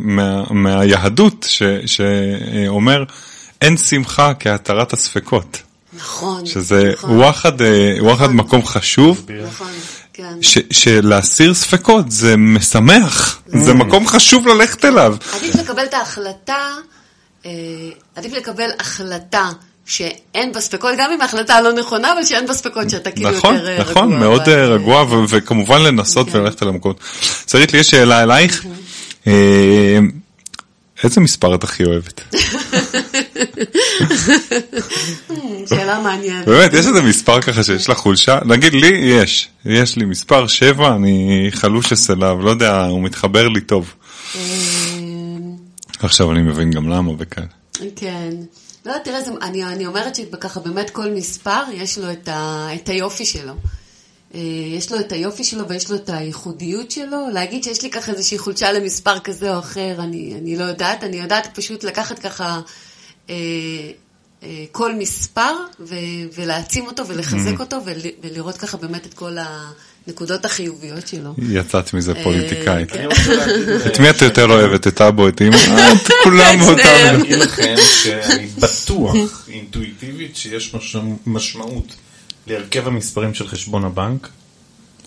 [0.00, 1.46] מה- מהיהדות,
[1.86, 3.04] שאומר,
[3.60, 5.58] אין שמחה כהתרת הספקות.
[5.92, 6.46] נכון.
[6.46, 7.16] שזה נכון.
[7.18, 7.52] וואחד,
[8.00, 8.36] וואחד נכון.
[8.36, 9.70] מקום חשוב, נכון,
[10.12, 10.34] כן.
[10.40, 15.16] ש- שלהסיר ספקות זה משמח, זה מקום חשוב ללכת אליו.
[15.34, 16.68] עדיף לקבל את ההחלטה,
[17.46, 17.50] אה,
[18.16, 19.50] עדיף לקבל החלטה
[19.86, 23.54] שאין בה ספקות, גם אם ההחלטה לא נכונה, אבל שאין בה ספקות, שאתה כאילו נכון,
[23.54, 23.92] יותר אה, רגוע.
[23.92, 26.38] נכון, מאוד אבל, אה, רגוע, ו- וכמובן לנסות כן.
[26.38, 27.00] וללכת על המקומות.
[27.50, 28.66] שרית, לי יש שאלה אלייך.
[29.26, 29.98] אה,
[31.04, 32.20] איזה מספר את הכי אוהבת?
[35.68, 36.46] שאלה מעניינת.
[36.46, 38.38] באמת, יש איזה מספר ככה שיש לך חולשה?
[38.44, 39.48] נגיד לי, יש.
[39.64, 43.94] יש לי מספר 7, אני חלושס אליו, לא יודע, הוא מתחבר לי טוב.
[45.98, 47.46] עכשיו אני מבין גם למה וכאלה.
[47.96, 48.30] כן.
[48.86, 52.88] לא, תראה, זה, אני, אני אומרת שככה באמת כל מספר יש לו את, ה, את
[52.88, 53.52] היופי שלו.
[54.34, 54.40] אה,
[54.76, 57.28] יש לו את היופי שלו ויש לו את הייחודיות שלו.
[57.32, 61.04] להגיד שיש לי ככה איזושהי חולשה למספר כזה או אחר, אני, אני לא יודעת.
[61.04, 62.60] אני יודעת פשוט לקחת ככה
[63.30, 63.34] אה,
[64.42, 65.94] אה, כל מספר ו,
[66.34, 69.36] ולהעצים אותו ולחזק אותו ול, ולראות ככה באמת את כל
[70.06, 71.34] הנקודות החיוביות שלו.
[71.38, 72.90] יצאת מזה פוליטיקאית.
[72.92, 72.98] כן.
[72.98, 73.08] אני.
[73.08, 74.86] אה, את מי את יותר אוהבת?
[74.86, 75.56] את אבו, את אמא?
[75.56, 76.82] אה, את כולם את אותם.
[76.82, 77.16] שניהם.
[77.18, 79.14] להגיד לכם שאני בטוח
[79.48, 80.96] אינטואיטיבית שיש מש-
[81.26, 81.94] משמעות
[82.46, 84.28] להרכב המספרים של חשבון הבנק,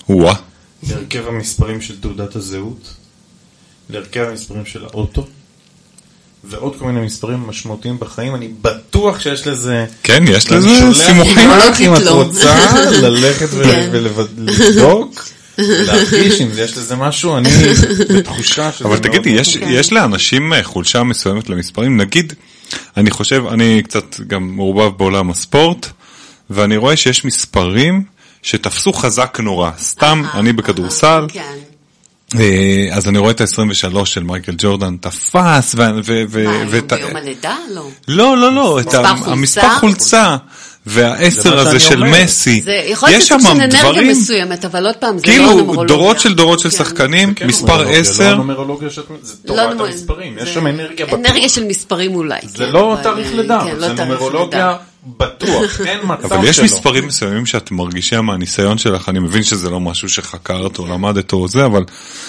[0.09, 0.35] וואה.
[0.89, 2.93] להרכב המספרים של תעודת הזהות,
[3.89, 5.27] להרכב המספרים של האוטו,
[6.49, 8.35] ועוד כל מיני מספרים משמעותיים בחיים.
[8.35, 9.85] אני בטוח שיש לזה...
[10.03, 11.49] כן, יש לזה סימוכים.
[11.81, 12.07] אם את.
[12.07, 12.55] רוצה
[13.01, 13.89] ללכת כן.
[13.91, 15.25] ולבדוק,
[15.57, 17.49] להרגיש אם יש לזה משהו, אני
[18.17, 19.67] בתחושה שזה אבל תגידי, יש, כן.
[19.69, 21.97] יש לאנשים אה, חולשה מסוימת למספרים?
[21.97, 22.33] נגיד,
[22.97, 25.87] אני חושב, אני קצת גם מעורבב בעולם הספורט,
[26.49, 28.03] ואני רואה שיש מספרים
[28.41, 29.71] שתפסו חזק נורא.
[29.77, 31.39] סתם, אהה, אני בכדורסל, כן.
[31.39, 31.74] אה,
[32.91, 35.75] אז אני רואה את ה-23 של מייקל ג'ורדן תפס,
[36.29, 36.43] ו...
[36.47, 37.55] מה, ואת ה- ביום הלידה?
[37.71, 37.87] לא.
[38.07, 38.93] לא, לא, לא, את?
[39.25, 40.37] המספר חולצה,
[40.85, 42.23] והעשר הזה של אומר.
[42.23, 42.61] מסי.
[42.61, 45.53] זה יכול להיות יש שם של אנרגיה דברים, מסוימת, אבל עוד פעם, זה לא כאילו
[45.53, 45.87] נומרולוגיה.
[45.87, 46.77] דורות של דורות של כן.
[46.77, 49.03] שחקנים, כן מספר נומרולוגיה, 10, לא נומרולוגיה שאת...
[49.21, 51.19] זה לא תורת נומר- המספרים, יש זה שם אנרגיה בטוח.
[51.19, 52.39] אנרגיה של מספרים אולי.
[52.43, 54.75] זה כן, לא אבל, תאריך לידה, כן, זה לא נומרולוגיה.
[55.17, 56.35] בטוח, אין מצב שלא.
[56.35, 60.87] אבל יש מספרים מסוימים שאת מרגישה מהניסיון שלך, אני מבין שזה לא משהו שחקרת או
[60.87, 61.83] למדת או זה, אבל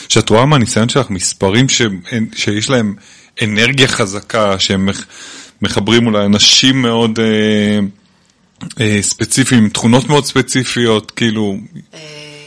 [0.08, 1.82] שאת רואה מהניסיון שלך מספרים ש...
[2.36, 2.94] שיש להם
[3.42, 5.04] אנרגיה חזקה, שהם מח...
[5.62, 7.78] מחברים אולי אנשים מאוד אה,
[9.00, 11.56] ספציפיים, עם תכונות מאוד ספציפיות, כאילו,
[11.94, 12.00] אה,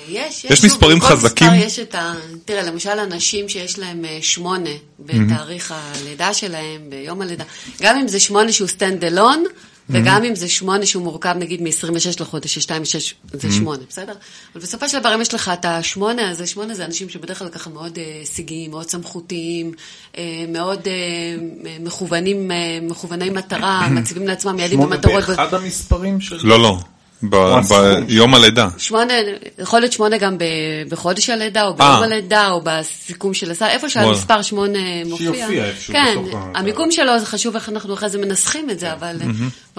[0.10, 1.47] יש, יש שוב, מספרים חזקים?
[1.47, 2.14] מספר יש את ה...
[2.45, 7.43] תראה, למשל אנשים שיש להם אה, שמונה בתאריך הלידה שלהם, ביום הלידה,
[7.82, 9.49] גם אם זה שמונה שהוא stand alone,
[9.89, 14.13] וגם אם זה שמונה שהוא מורכב נגיד מ-26 לחודש, ש-2 ו-6 זה שמונה, בסדר?
[14.53, 17.49] אבל בסופו של דבר, אם יש לך את השמונה הזה, שמונה זה אנשים שבדרך כלל
[17.49, 19.71] ככה מאוד אה, הישגיים, מאוד סמכותיים,
[20.17, 25.23] אה, מאוד אה, מכוונים, מכווני מטרה, מציבים לעצמם יעדים שמונה ומטרות.
[25.23, 26.39] באחד המספרים של...
[26.43, 26.77] לא, לא.
[27.21, 28.67] ביום הלידה.
[28.77, 29.13] שמונה,
[29.59, 30.37] יכול להיות שמונה גם
[30.89, 31.73] בחודש הלידה, או.
[31.73, 33.89] ביום הלידה, או בסיכום של השר, איפה.
[33.89, 35.33] שהמספר שמונה מופיע.
[35.33, 36.17] שיופיע איפשהו כן,
[36.55, 39.27] המיקום שלו זה חשוב איך אנחנו אחרי זה מנסחים את זה, אבל אה,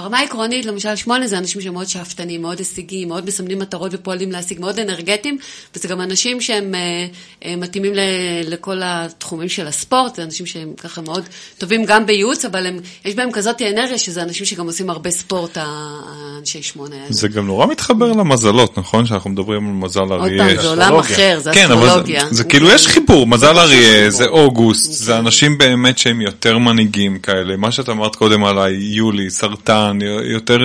[0.01, 4.61] ברמה העקרונית, למשל שמונה זה אנשים שמאוד שאפתנים, מאוד הישגיים, מאוד מסמנים מטרות ופועלים להשיג,
[4.61, 5.38] מאוד אנרגטיים,
[5.76, 7.07] וזה גם אנשים שהם אה,
[7.44, 8.01] אה, מתאימים ל-
[8.46, 11.24] לכל התחומים של הספורט, זה אנשים שהם ככה מאוד
[11.59, 15.59] טובים גם בייעוץ, אבל הם, יש בהם כזאת אנרגיה, שזה אנשים שגם עושים הרבה ספורט,
[15.61, 17.07] האנשי שמונה האלה.
[17.12, 19.07] זה גם נורא מתחבר למזלות, נכון?
[19.07, 20.44] שאנחנו מדברים על מזל עוד אריה.
[20.44, 21.14] פעם, זה עולם אסטרולוגיה.
[21.16, 22.24] אחר, זה כן, אבל אסטרולוגיה.
[22.28, 24.92] זה, זה כאילו יש חיבור, מזל אריה, זה אוגוסט.
[24.92, 27.56] זה אנשים באמת שהם יותר מנהיגים כאלה.
[27.56, 30.58] מה שאת אמרת קודם עליי, יולי, סרטן, יותר...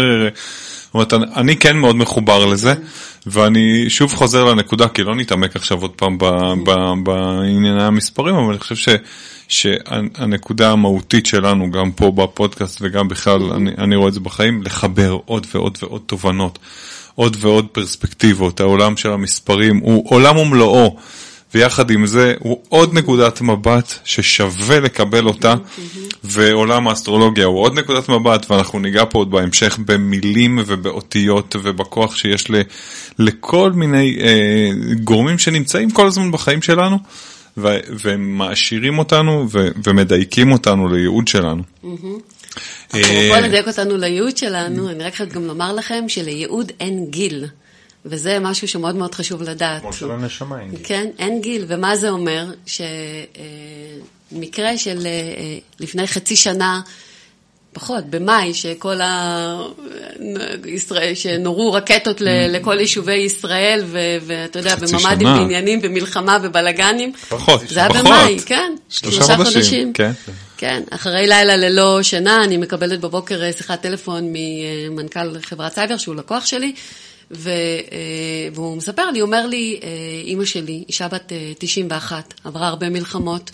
[0.85, 2.73] זאת אומרת, אני- כן מאוד מחובר לזה,
[3.25, 6.17] ואני שוב חוזר לנקודה, כי לא נתעמק עכשיו עוד פעם
[7.03, 8.89] בענייני המספרים, אבל אני חושב ש...
[9.47, 15.17] שהנקודה המהותית שלנו, גם פה בפודקאסט וגם בכלל, אני, אני רואה את זה בחיים, לחבר
[15.25, 16.59] עוד ועוד ועוד תובנות,
[17.15, 18.59] עוד ועוד פרספקטיבות.
[18.59, 20.95] העולם של המספרים הוא עולם ומלואו,
[21.55, 25.53] ויחד עם זה הוא עוד נקודת מבט ששווה לקבל אותה,
[26.23, 32.51] ועולם האסטרולוגיה הוא עוד נקודת מבט, ואנחנו ניגע פה עוד בהמשך במילים ובאותיות ובכוח שיש
[32.51, 32.61] ל,
[33.19, 34.69] לכל מיני אה,
[35.03, 36.97] גורמים שנמצאים כל הזמן בחיים שלנו.
[37.57, 41.63] ו- והם מעשירים אותנו ו- ומדייקים אותנו לייעוד שלנו.
[42.87, 47.45] אפרופו אה, לדייק אותנו לייעוד שלנו, אני רק גם לומר לכם שלייעוד אין גיל,
[48.05, 49.81] וזה משהו שמאוד מאוד חשוב לדעת.
[49.81, 50.79] כמו של הנשמה, אין גיל.
[50.83, 52.45] כן, אין גיל, ומה זה אומר?
[54.31, 55.11] שמקרה של אה,
[55.79, 56.81] לפני חצי שנה,
[57.73, 59.61] פחות, במאי, שכל ה...
[60.65, 65.27] ישראל, שנורו רקטות ל- לכל יישובי ישראל, ו- ואתה יודע, בממ"דים.
[65.27, 67.13] בעניינים, במלחמה, בבלגנים.
[67.29, 68.05] פחות, זה היה פחות.
[68.05, 68.75] במאי, כן.
[68.89, 70.11] שלושה חודשים, כן.
[70.57, 76.15] כן, אחרי לילה ללא שינה, אני מקבלת בבוקר אה, שיחת טלפון ממנכ"ל חברת סייבר, שהוא
[76.15, 76.73] לקוח שלי,
[77.31, 79.89] ו, אה, והוא מספר לי, אומר לי, אה,
[80.23, 83.51] אימא שלי, אישה בת אה, 91, עברה הרבה מלחמות,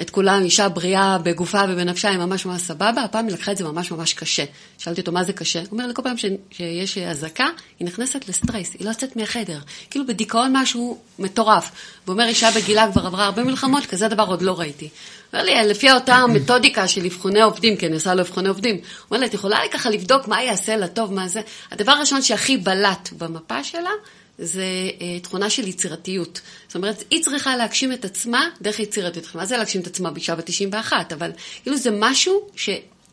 [0.00, 3.64] את כולם, אישה בריאה בגופה ובנפשה, היא ממש ממש סבבה, הפעם היא לקחה את זה
[3.64, 4.44] ממש ממש קשה.
[4.78, 5.58] שאלתי אותו, מה זה קשה?
[5.58, 7.46] הוא אומר לי, כל פעם ש- שיש אזעקה,
[7.78, 9.58] היא נכנסת לסטרס, היא לא יוצאת מהחדר.
[9.90, 11.70] כאילו בדיכאון משהו מטורף.
[12.04, 14.88] הוא אומר, אישה בגילה כבר עברה הרבה מלחמות, כזה דבר עוד לא ראיתי.
[15.32, 18.82] אומר לי, לפי אותה מתודיקה של אבחוני עובדים, כי אני עושה לו אבחוני עובדים, הוא
[19.10, 21.40] אומר לי, את יכולה לי ככה לבדוק מה יעשה לה טוב, מה זה?
[21.70, 23.90] הדבר הראשון שהכי בלט במפה שלה,
[24.38, 24.64] זה
[25.00, 26.40] אה, תכונה של יצירתיות.
[26.66, 29.34] זאת אומרת, היא צריכה להגשים את עצמה דרך יצירתיות.
[29.34, 31.12] מה זה להגשים את עצמה באישה בת 91?
[31.12, 31.30] אבל
[31.62, 32.70] כאילו זה משהו ש,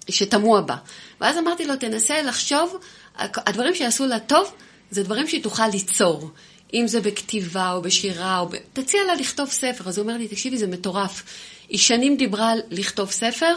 [0.10, 0.76] שתמוה בה.
[1.22, 2.78] ואז אמרתי לו, תנסה לחשוב,
[3.18, 4.52] הדברים שיעשו לה טוב,
[4.92, 6.30] זה דברים שהיא תוכל ליצור.
[6.74, 8.56] אם זה בכתיבה או בשירה, או ב...
[8.74, 9.90] תציע לה לכתוב ספר.
[9.90, 11.24] אז הוא אומר לי, תקשיבי, זה מטורף.
[11.70, 13.56] היא שנים דיברה על לכתוב ספר,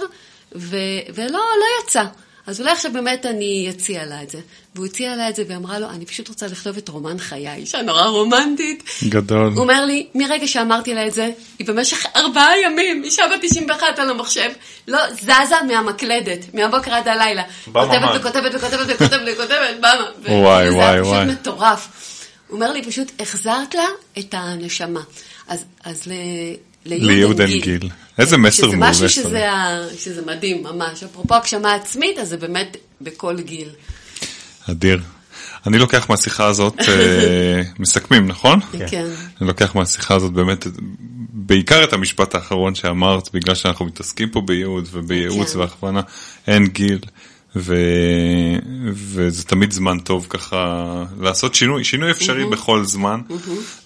[0.54, 0.76] ו...
[1.14, 2.04] ולא לא יצא.
[2.46, 4.38] אז אולי עכשיו באמת אני אציע לה את זה.
[4.74, 7.82] והוא הציע לה את זה ואמרה לו, אני פשוט רוצה לכתוב את רומן חיי, אישה
[7.82, 8.84] נורא רומנטית.
[9.08, 9.52] גדול.
[9.52, 13.98] הוא אומר לי, מרגע שאמרתי לה את זה, היא במשך ארבעה ימים, אישה בת 91
[13.98, 14.50] על המחשב,
[14.88, 17.42] לא זזה מהמקלדת, מהבוקר עד הלילה.
[17.66, 17.86] בממ"ד.
[17.86, 20.10] כותבת וכותבת וכותבת וכותבת וכותבת, במה.
[20.42, 21.24] וואי, וואי, וואי.
[21.24, 21.88] פשוט מטורף.
[22.48, 23.86] הוא אומר לי, פשוט החזרת לה
[24.18, 25.00] את הנשמה.
[25.48, 26.02] אז, אז
[26.86, 27.06] ל...
[27.06, 27.88] לייעוד אין גיל.
[28.18, 28.90] איזה מסר שזה מעולה.
[28.90, 29.22] משהו שרי.
[29.22, 29.48] שזה,
[29.98, 31.02] שזה מדהים, ממש.
[31.02, 33.68] אפרופו הגשמה עצמית, אז זה באמת בכל גיל.
[34.70, 35.00] אדיר.
[35.66, 38.60] אני לוקח מהשיחה הזאת, אה, מסכמים, נכון?
[38.90, 39.06] כן.
[39.40, 40.66] אני לוקח מהשיחה הזאת באמת,
[41.32, 45.58] בעיקר את המשפט האחרון שאמרת, בגלל שאנחנו מתעסקים פה בייעוד ובייעוץ כן.
[45.58, 46.00] והכוונה,
[46.46, 46.98] אין גיל,
[47.56, 47.74] ו...
[48.92, 50.84] וזה תמיד זמן טוב ככה
[51.20, 53.20] לעשות שינוי, שינוי אפשרי בכל זמן,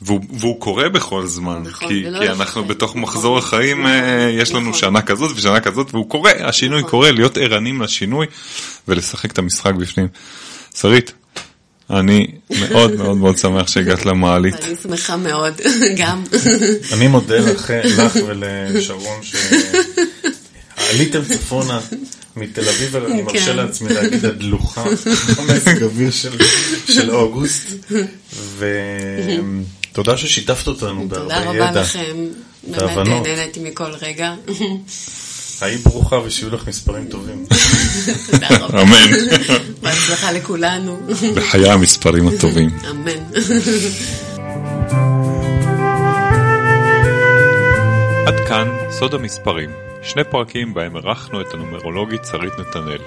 [0.03, 2.41] והוא, והוא קורה בכל זמן, נכון, כי, ולא כי לפחד.
[2.41, 3.03] אנחנו בתוך נכון.
[3.03, 4.81] מחזור החיים, אה, יש לנו נכון.
[4.81, 6.91] שנה כזאת ושנה כזאת, והוא קורה, השינוי נכון.
[6.91, 8.27] קורה, להיות ערנים לשינוי
[8.89, 10.09] ולשחק את המשחק בפנים.
[10.75, 11.13] שרית,
[11.91, 14.65] אני מאוד מאוד מאוד שמח שהגעת למעלית.
[14.65, 15.55] אני שמחה מאוד,
[15.99, 16.23] גם.
[16.93, 19.21] אני מודה לך לך ולשרון
[20.77, 21.81] שעליתם צפונה
[22.37, 23.57] מתל אביב, אני מרשה כן.
[23.57, 24.85] לעצמי להגיד הדלוחה,
[25.49, 27.67] מזג אוויר של- אוגוסט.
[28.59, 31.81] ותודה ששיתפת אותנו תודה בהרבה רבה ידע.
[31.81, 32.17] לכם.
[32.69, 32.97] באמת.
[33.27, 34.35] נהניתי מכל רגע.
[35.61, 37.45] היי ברוכה ושיהיו לך מספרים טובים.
[38.31, 38.83] תודה רבה.
[38.83, 39.11] אמן.
[39.83, 41.01] בהצלחה לכולנו.
[41.35, 42.71] בחיי המספרים הטובים.
[42.91, 43.41] אמן.
[48.27, 48.69] עד כאן
[48.99, 49.71] סוד המספרים,
[50.03, 53.01] שני פרקים בהם אירחנו את הנומרולוגית שרית נתנאל.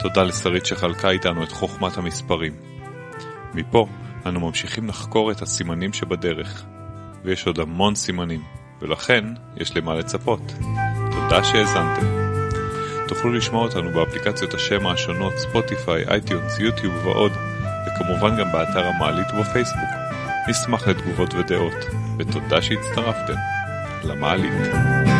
[0.00, 2.52] תודה לשרית שחלקה איתנו את חוכמת המספרים.
[3.54, 3.86] מפה
[4.26, 6.64] אנו ממשיכים לחקור את הסימנים שבדרך,
[7.24, 8.42] ויש עוד המון סימנים,
[8.80, 9.24] ולכן
[9.56, 10.52] יש למה לצפות.
[11.10, 12.06] תודה שהאזנתם.
[13.08, 17.32] תוכלו לשמוע אותנו באפליקציות השמע השונות, ספוטיפיי, אייטיונס, יוטיוב ועוד,
[17.86, 19.88] וכמובן גם באתר המעלית ובפייסבוק.
[20.48, 21.84] נשמח לתגובות ודעות,
[22.18, 23.36] ותודה שהצטרפתם
[24.04, 25.17] למעלית.